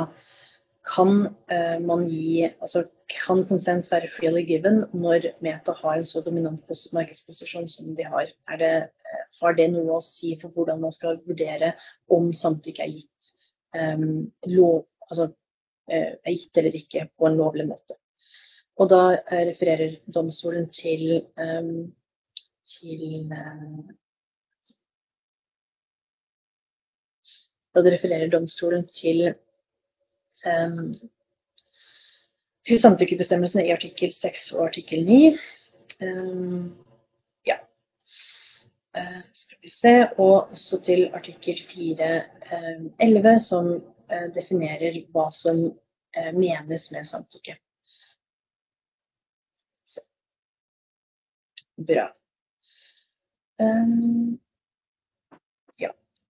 [0.88, 6.22] kan uh, man gi altså Kan konsent være freely given når Meta har en så
[6.26, 8.28] dominant markedsposisjon som de har?
[8.60, 11.72] Det, uh, har det noe å si for hvordan man skal vurdere
[12.12, 13.30] om samtykke er gitt,
[13.80, 17.96] um, lov, altså, uh, er gitt eller ikke på en lovlig måte?
[18.78, 21.88] Og da refererer domstolen til, um,
[22.76, 23.24] til
[27.78, 29.20] Da det refererer domstolen til,
[30.50, 30.96] um,
[32.66, 35.18] til samtykkebestemmelsene i artikkel 6 og artikkel 9.
[36.02, 36.72] Um,
[37.46, 37.60] ja.
[38.98, 39.94] Uh, skal vi se.
[40.18, 42.18] Og også til artikkel 4.11,
[42.98, 47.60] um, som uh, definerer hva som uh, menes med samtykke.
[51.78, 52.10] Bra.
[53.62, 54.40] Um,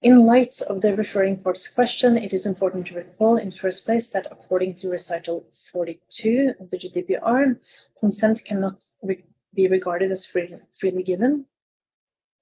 [0.07, 4.07] In light of the referring court's question, it is important to recall in first place
[4.13, 7.59] that according to recital 42 of the GDPR,
[7.99, 11.45] consent cannot re be regarded as free, freely given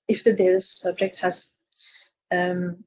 [0.08, 1.54] if the data subject has
[2.32, 2.84] um,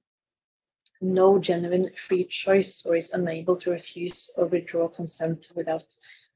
[1.00, 5.86] no genuine free choice or is unable to refuse or withdraw consent without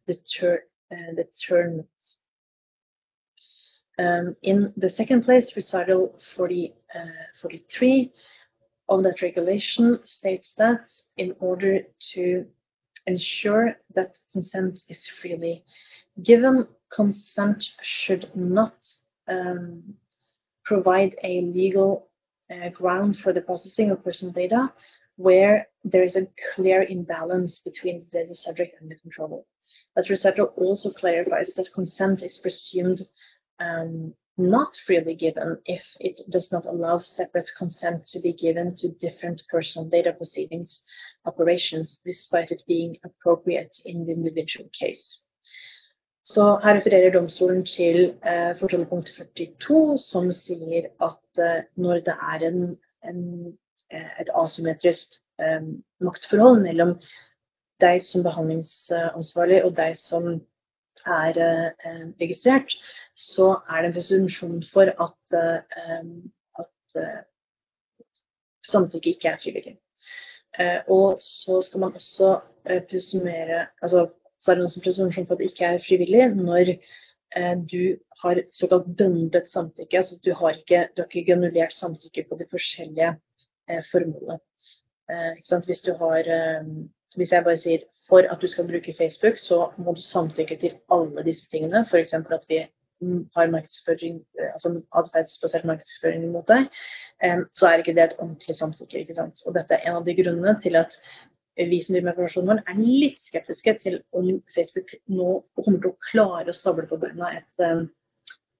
[0.08, 1.82] deter, uh.
[4.02, 6.98] Um, in the second place, recital 40, uh,
[7.40, 8.12] 43
[8.88, 11.82] of that regulation states that in order
[12.14, 12.44] to
[13.06, 15.64] ensure that consent is freely
[16.22, 18.74] given, consent should not
[19.28, 19.82] um,
[20.64, 22.08] provide a legal
[22.50, 24.72] uh, ground for the processing of personal data
[25.16, 29.42] where there is a clear imbalance between the data subject and the controller.
[29.94, 33.02] That recital also clarifies that consent is presumed
[33.62, 38.88] um, not freely given if it does not allow separate consent to be given to
[38.88, 40.82] different personal data proceedings
[41.26, 45.18] operations, despite it being appropriate in the individual case.
[46.24, 52.44] Så her refererer domstolen til eh, fortalepunkt 42, som sier at eh, når det er
[52.46, 52.60] en,
[53.04, 53.22] en,
[53.90, 55.66] eh, et asymmetrisk eh,
[56.00, 56.94] maktforhold mellom
[57.82, 60.38] deg som behandlingsansvarlig og deg som
[61.06, 62.74] er eh, registrert,
[63.16, 66.00] så er det en presumpsjon for at, eh,
[66.62, 67.20] at eh,
[68.66, 69.76] samtykke ikke er frivillig.
[70.92, 72.26] Og så skal man også
[72.90, 76.74] presumere altså, så er det noen som presumpsjon for at det ikke er frivillig når
[77.72, 79.96] du har såkalt bøndlet samtykke.
[79.96, 83.14] altså Du har ikke, du har ikke granulert samtykke på de forskjellige
[83.70, 83.80] eh,
[85.64, 86.28] Hvis hvis, har,
[87.16, 90.76] hvis jeg bare sier for at du skal bruke Facebook, så må du samtykke til
[90.92, 91.86] alle disse tingene.
[91.88, 92.12] F.eks.
[92.12, 92.58] at vi
[93.36, 96.68] har markedsføring, eh, altså markedsføring mot deg,
[97.24, 99.00] eh, så er ikke det et ordentlig samtykke.
[99.00, 99.40] ikke sant?
[99.46, 100.98] Og dette er en av de grunnene til at
[101.56, 105.98] vi som driver med personvern, er litt skeptiske til om Facebook nå kommer til å
[106.10, 107.84] klare å stable på beina et, eh,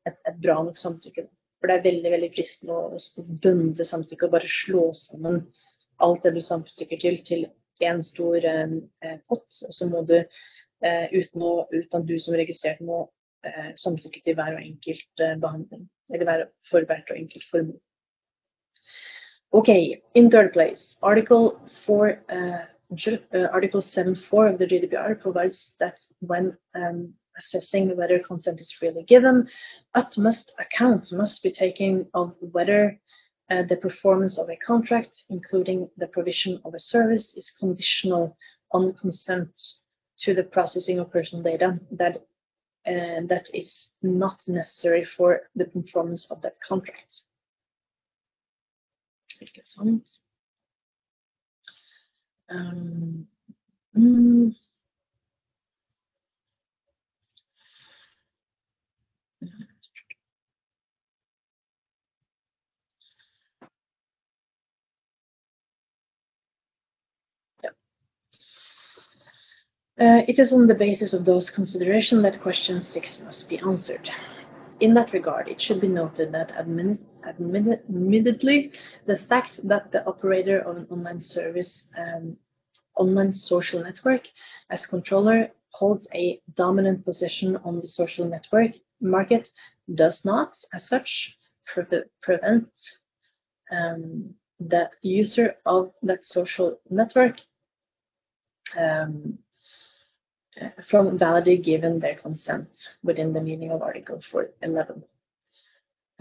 [0.08, 1.28] et, et, bra nok samtykke.
[1.60, 5.44] For det er veldig veldig fristende å, å samtykke og bare slå sammen
[6.02, 7.50] alt det du samtykker til, til
[7.80, 9.46] en stor eh, pott.
[9.68, 10.18] Og så må du,
[10.84, 12.36] eh, uten, å, uten at du som
[12.86, 13.04] må
[13.46, 15.88] eh, samtykke til hver og enkelt eh, behandling.
[16.12, 16.28] Eller
[17.10, 17.80] og enkelt formål.
[19.54, 22.64] Okay, in third place, Article 4 uh,
[23.34, 29.02] uh, Article 7.4 of the GDPR provides that when um, assessing whether consent is freely
[29.02, 29.46] given,
[29.94, 32.98] utmost account must be taken of whether
[33.52, 38.36] uh, the performance of a contract, including the provision of a service, is conditional
[38.70, 39.50] on consent
[40.16, 42.16] to the processing of personal data that
[42.86, 47.20] uh, that is not necessary for the performance of that contract.
[52.48, 53.26] Um,
[53.96, 54.54] mm.
[70.00, 74.08] Uh, it is on the basis of those considerations that question 6 must be answered.
[74.80, 78.72] In that regard, it should be noted that admittedly,
[79.06, 82.38] the fact that the operator of an online service, um,
[82.96, 84.26] online social network,
[84.70, 89.50] as controller, holds a dominant position on the social network market
[89.94, 91.36] does not, as such,
[91.66, 91.84] pre
[92.22, 92.72] prevent
[93.70, 97.36] um, the user of that social network
[98.78, 99.38] um,
[100.88, 102.68] from validly given their consent
[103.02, 105.02] within the meaning of Article 411.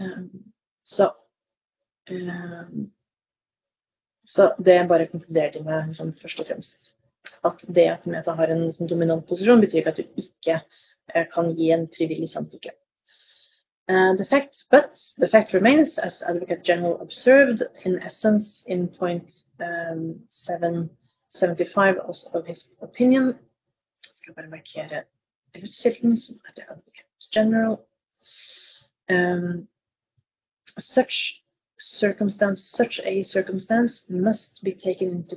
[0.00, 0.30] Um,
[0.84, 1.10] så,
[2.10, 2.92] um,
[4.26, 6.92] så det jeg bare konkluderte med liksom, først og fremst
[7.44, 10.60] at det at Meta har en liksom, dominant posisjon, betyr ikke at du ikke
[11.16, 12.70] uh, kan gi en frivillig samtykke.
[13.88, 19.32] Uh, the fact, but the fact remains, as Advocate General observed, in essence, in point
[19.60, 21.98] um, 775
[22.34, 23.34] of his opinion,
[24.22, 25.04] skal bare markere
[25.56, 27.76] utkilden, som det Advocate General.
[29.10, 29.68] Um,
[30.78, 31.42] such
[31.78, 35.36] circumstance, such a circumstance must be taken into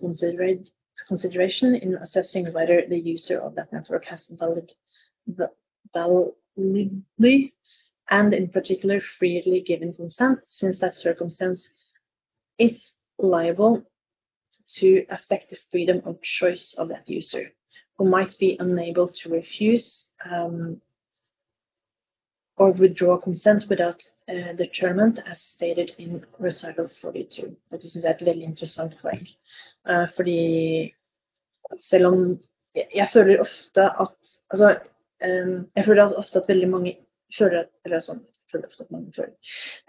[1.08, 4.72] consideration in assessing whether the user of that network has valid,
[5.94, 7.54] validly
[8.10, 11.70] and in particular freely given consent, since that circumstance
[12.60, 13.84] is liable
[14.68, 17.52] to affect the freedom of choice of that user
[17.98, 20.82] who might be unable to refuse um,
[22.58, 27.56] or withdraw consent without uh, determent as stated in recital 42.
[27.72, 29.28] Dette syns jeg er et veldig interessant poeng.
[30.16, 30.92] Fordi
[31.80, 32.40] selv om
[32.76, 34.16] jeg føler ofte at
[34.52, 34.80] Altså,
[35.26, 36.98] um, jeg føler ofte at veldig mange
[37.38, 39.36] føler at Eller sånn, jeg føler ofte at mange føler.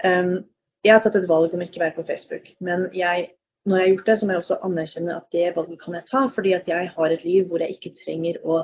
[0.04, 0.44] Um,
[0.84, 3.30] jeg har tatt et valg om ikke å være på Facebook, men jeg
[3.66, 6.08] når jeg har gjort det, så må jeg også anerkjenne at det valget kan jeg
[6.10, 8.62] ta, fordi at jeg har et liv hvor jeg ikke trenger å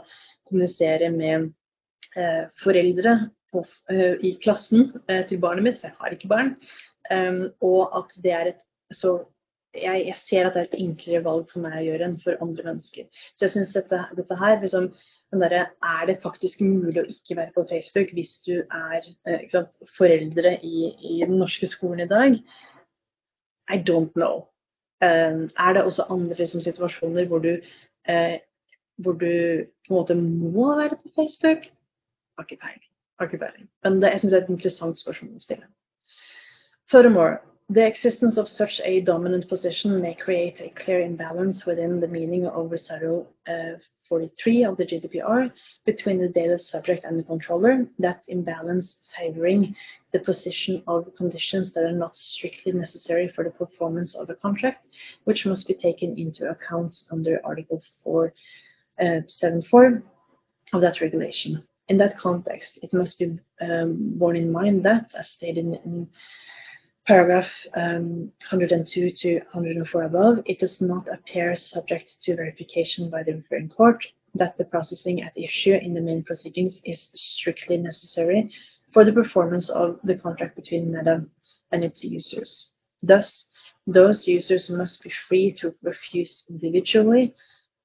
[0.49, 1.51] kommunisere med
[2.17, 3.17] eh, foreldre
[3.53, 6.55] på, eh, i klassen eh, til barnet mitt, for jeg har ikke barn.
[7.11, 8.61] Um, og at det er et
[8.95, 9.17] så
[9.75, 12.45] jeg, jeg, ser at det er et enklere valg for meg å gjøre enn for
[12.45, 13.07] andre mennesker.
[13.33, 14.91] Så jeg syns dette, dette, her liksom,
[15.33, 19.73] der, Er det faktisk mulig å ikke være på Facebook hvis du er eh, sant,
[19.97, 22.37] foreldre i, i den norske skolen i dag?
[23.73, 24.52] I don't know.
[25.03, 27.57] Ehm, er det også andre liksom, situasjoner hvor du,
[28.09, 28.39] eh,
[28.97, 29.27] hvor du
[29.89, 31.71] på en måte må være på Facebook?
[32.39, 32.45] Har
[33.25, 33.71] ikke peiling.
[33.85, 35.67] Men det, jeg syns det er et interessant spørsmål å stille.
[36.91, 37.39] Furthermore,
[37.69, 42.47] The existence of such a dominant position may create a clear imbalance within the meaning
[42.47, 43.79] of recital uh,
[44.09, 45.51] 43 of the GDPR
[45.87, 49.75] between the data subject and the controller, that imbalance favoring
[50.13, 54.89] the position of conditions that are not strictly necessary for the performance of a contract,
[55.25, 61.63] which must be taken into account under Article 474 uh, of that regulation.
[61.89, 66.09] In that context, it must be um, borne in mind that, as stated in, in
[67.07, 73.35] paragraph um, 102 to 104 above, it does not appear subject to verification by the
[73.35, 78.51] referring court that the processing at issue in the main proceedings is strictly necessary
[78.93, 81.25] for the performance of the contract between Meta
[81.73, 82.73] and its users.
[83.03, 83.51] Thus,
[83.87, 87.35] those users must be free to refuse individually,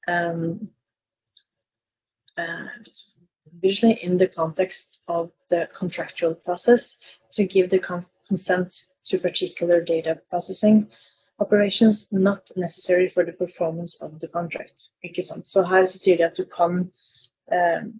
[0.07, 0.69] um,
[2.37, 2.67] uh,
[3.61, 6.97] usually in the context of the contractual process,
[7.31, 8.73] to give the cons consent
[9.07, 10.87] to particular data processing
[11.39, 14.89] operations not necessary for the performance of the contract.
[15.03, 15.47] Ikke sant?
[15.47, 16.91] Så her så kan,
[17.51, 17.99] um,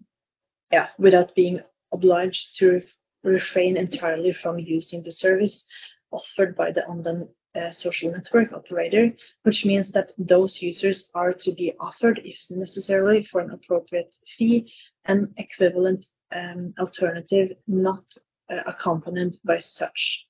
[0.72, 1.62] yeah, without being
[1.92, 2.82] obliged to
[3.24, 5.66] refrain entirely from using the service
[6.12, 9.12] offered by the online uh, social network operator,
[9.44, 14.72] which means that those users are to be offered, if necessarily, for an appropriate fee,
[15.06, 16.06] an equivalent
[16.36, 18.04] um, alternative not
[18.50, 20.26] uh, accompanied by such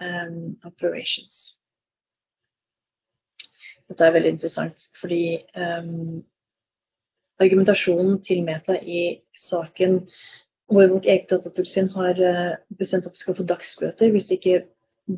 [0.00, 1.60] um, operations.
[3.88, 6.22] Dette er veldig interessant, fordi um,
[7.42, 9.02] argumentasjonen til Meta i
[9.36, 10.00] saken
[10.72, 14.62] hvor vårt eget datatilsyn har uh, bestemt at de skal få dagsbøter hvis de ikke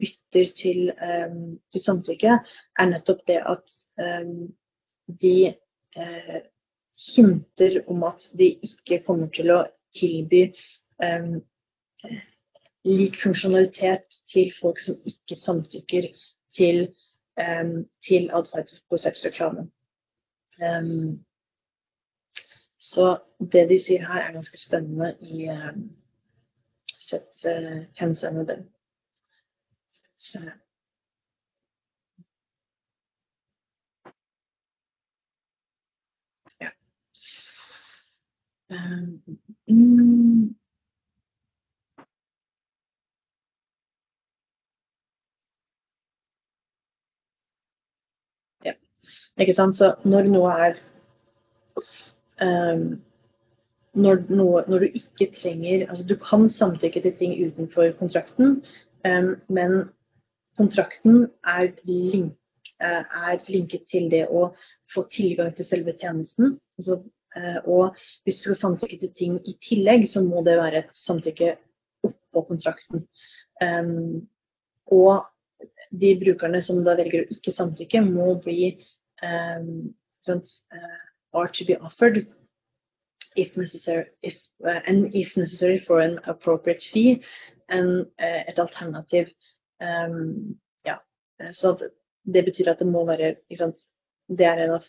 [0.00, 2.38] bytter til, um, til samtykke,
[2.78, 4.48] er nettopp det at um,
[5.22, 5.54] de
[5.96, 6.40] uh,
[7.14, 9.60] hinter om at de ikke kommer til å
[9.94, 10.48] tilby
[10.98, 11.38] um,
[12.86, 16.08] lik funksjonalitet til folk som ikke samtykker
[16.56, 16.82] til,
[17.40, 18.30] um, til
[19.26, 19.70] reklame.
[20.62, 21.24] Um,
[22.78, 23.18] så
[23.52, 25.90] det de sier her, er ganske spennende i um,
[27.08, 28.64] sett uh, henseende.
[30.18, 30.38] Så.
[36.60, 36.70] Ja.
[38.70, 39.22] Um,
[39.68, 40.56] mm,
[48.64, 48.72] ja.
[49.40, 49.76] Ikke sant?
[49.76, 50.78] Så når noe er
[52.40, 52.86] um,
[53.96, 58.58] når, noe, når, du ikke trenger altså Du kan samtykke til ting utenfor kontrakten,
[59.08, 59.86] um, men
[60.56, 62.32] kontrakten er, link,
[62.80, 64.50] eh, er, linket til det å
[64.94, 66.56] få tilgang til selve tjenesten.
[66.78, 67.02] Altså,
[67.36, 70.94] eh, og hvis du skal samtykke til ting i tillegg, så må det være et
[70.96, 71.54] samtykke
[72.08, 73.04] oppå kontrakten.
[73.60, 74.26] Um,
[74.92, 75.26] og
[75.90, 78.76] de brukerne som da velger å ikke samtykke, må bli
[79.22, 79.94] um,
[80.28, 80.34] uh,
[81.32, 82.26] are to be offered
[83.36, 84.36] if necessary, if,
[84.66, 87.22] uh, and if necessary for an appropriate fee,
[87.68, 89.28] and uh, et alternativ
[89.80, 91.02] Um, ja.
[91.52, 91.90] Så
[92.22, 93.34] det, betyr at det må være
[94.28, 94.86] det, er en av,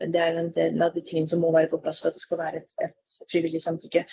[0.00, 2.22] det er en del av de tingene som må være på plass for at det
[2.22, 4.04] skal være et, et frivillig samtykke.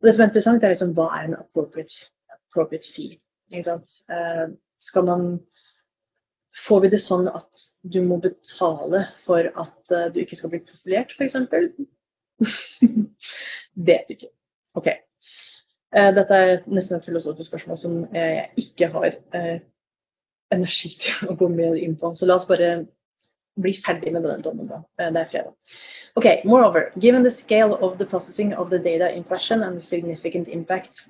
[0.00, 3.20] Og det som er interessant, er liksom, hva er en appropriate, appropriate fee?
[3.50, 5.30] Uh, skal man
[6.66, 10.62] Får vi det sånn at du må betale for at uh, du ikke skal bli
[10.66, 11.36] profilert, f.eks.?
[13.90, 14.30] Vet ikke.
[14.78, 14.90] OK.
[15.94, 19.20] Uh, dette er nesten et filosofisk spørsmål som jeg ikke har
[20.50, 22.10] energi til å gå mer inn på.
[22.14, 22.72] Så la oss bare
[23.60, 24.82] bli ferdig med denne dommen, da.
[24.98, 25.54] Det er fredag.
[26.18, 26.26] OK.
[26.44, 30.48] moreover, given the scale of the processing of the data in question and the significant
[30.48, 31.06] impact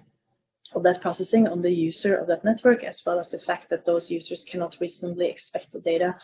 [0.75, 3.85] of that processing on the user of that network, as well as the fact that
[3.85, 6.17] those users cannot reasonably expect the data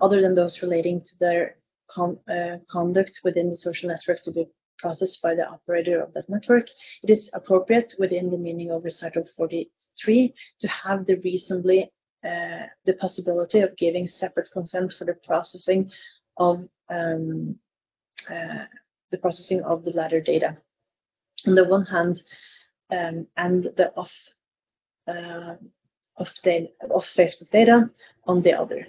[0.00, 1.56] other than those relating to their
[1.90, 4.46] con uh, conduct within the social network to be
[4.78, 6.66] processed by the operator of that network,
[7.02, 11.90] it is appropriate within the meaning of recital 43 to have the reasonably
[12.24, 15.90] uh, the possibility of giving separate consent for the processing
[16.36, 17.56] of um,
[18.30, 18.64] uh,
[19.10, 20.56] the processing of the latter data.
[21.46, 22.22] On the one hand,
[22.92, 24.12] um, and the off
[25.08, 25.54] uh,
[26.16, 27.90] off, data, off, Facebook data
[28.26, 28.86] on the other.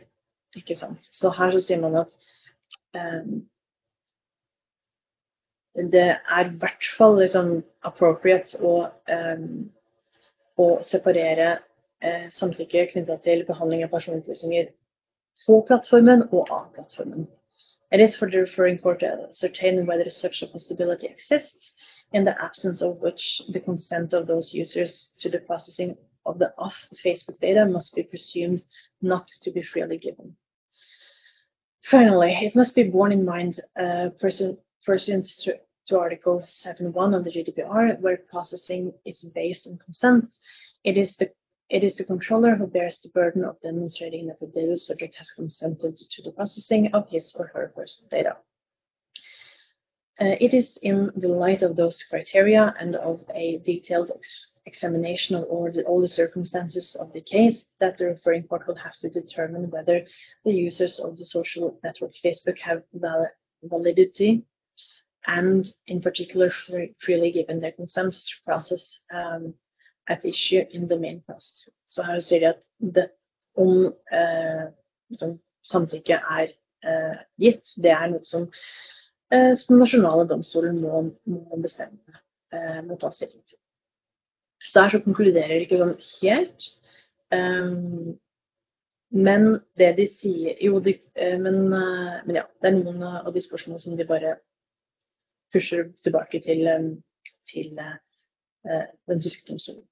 [0.56, 1.08] Ikke sant?
[1.12, 2.16] Så her så sier man at
[2.94, 3.46] um,
[5.74, 8.74] det er i hvert fall liksom appropriate å,
[9.10, 9.72] um,
[10.62, 11.56] å separere
[12.06, 14.70] uh, samtykke knytta til behandling av personopplysninger
[15.48, 17.26] på plattformen og av plattformen.
[17.92, 21.74] It is for the referring court to ascertain whether such a possibility exists,
[22.14, 26.54] in the absence of which the consent of those users to the processing of the
[26.58, 28.64] off Facebook data must be presumed
[29.02, 30.36] not to be freely given.
[31.84, 37.32] Finally, it must be borne in mind, uh, pursuant to, to Article 7.1 of the
[37.32, 40.32] GDPR, where processing is based on consent,
[40.84, 41.30] it is the
[41.70, 45.32] It is the controller who bears the burden of demonstrating that the data subject has
[45.32, 48.38] consented to the processing of his or her personal data.
[50.22, 55.36] Uh, it is in the light of those criteria and of a detailed ex examination
[55.36, 58.96] of all the, all the, circumstances of the case that the referring court will have
[58.98, 60.06] to determine whether
[60.46, 63.28] the users of the social network Facebook have val
[63.64, 64.44] validity
[65.26, 69.54] and in particular free, freely given their consent to process um,
[70.08, 71.70] at issue in the main process.
[71.86, 72.64] Så her sier de at
[72.96, 73.10] det,
[73.56, 74.66] om eh,
[75.10, 76.52] liksom, samtykke er
[76.84, 77.76] eh, gitt.
[79.58, 82.20] Som nasjonale domstoler må, må bestemme,
[82.54, 83.58] eh, må ta stilling til.
[84.64, 86.70] Så her så konkluderer de ikke sånn helt.
[87.34, 88.14] Um,
[89.14, 89.48] men
[89.78, 90.96] det de sier Jo, de,
[91.42, 92.46] men, men, ja.
[92.62, 94.36] Det er noen av de spørsmålene som de bare
[95.54, 96.70] pusher tilbake til,
[97.50, 99.84] til den tyske domstolen.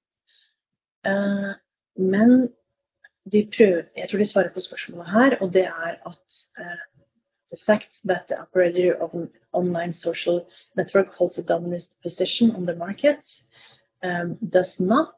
[1.06, 1.52] Uh,
[1.98, 2.48] men
[3.32, 6.82] de prøver, jeg tror de svarer på spørsmålet her, og det er at uh,
[7.52, 12.64] the fact that the operator of an online social network holds a dominant position on
[12.64, 13.22] the market
[14.02, 15.14] um, does not,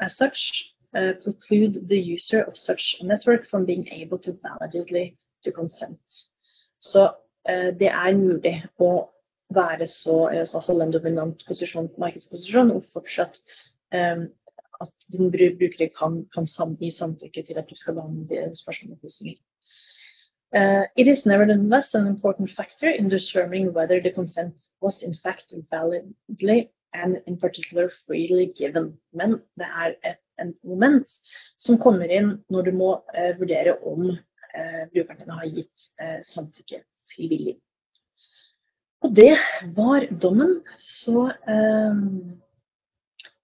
[0.00, 5.16] as such, uh, preclude the user of such a network from being able to validly
[5.44, 6.00] to consent.
[6.80, 7.02] Så
[7.48, 9.08] uh, det er mulig å
[9.54, 13.38] være så, altså holde en dominant posisjon, markedsposisjon og fortsatt
[13.94, 14.26] um,
[14.82, 16.24] at din brukere kan,
[16.80, 19.38] gi samtykke til at du skal behandle spørsmålopplysninger.
[20.56, 25.52] Uh, it is nevertheless an important factor in determining whether the consent was in fact
[25.70, 28.96] validly and in particular freely given.
[29.12, 31.12] Men det er et, et moment
[31.58, 36.22] som kommer inn når du må uh, vurdere om uh, brukeren din har gitt uh,
[36.24, 36.80] samtykke
[37.12, 37.58] frivillig.
[39.04, 39.36] Og det
[39.76, 40.62] var dommen.
[40.80, 41.28] Så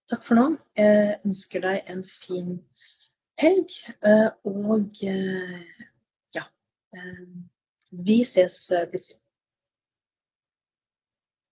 [0.09, 0.47] takk for nå.
[0.81, 2.55] Jeg ønsker deg en fin
[3.39, 3.77] helg.
[4.49, 5.05] Og
[7.93, 9.22] Vi ses plutselig.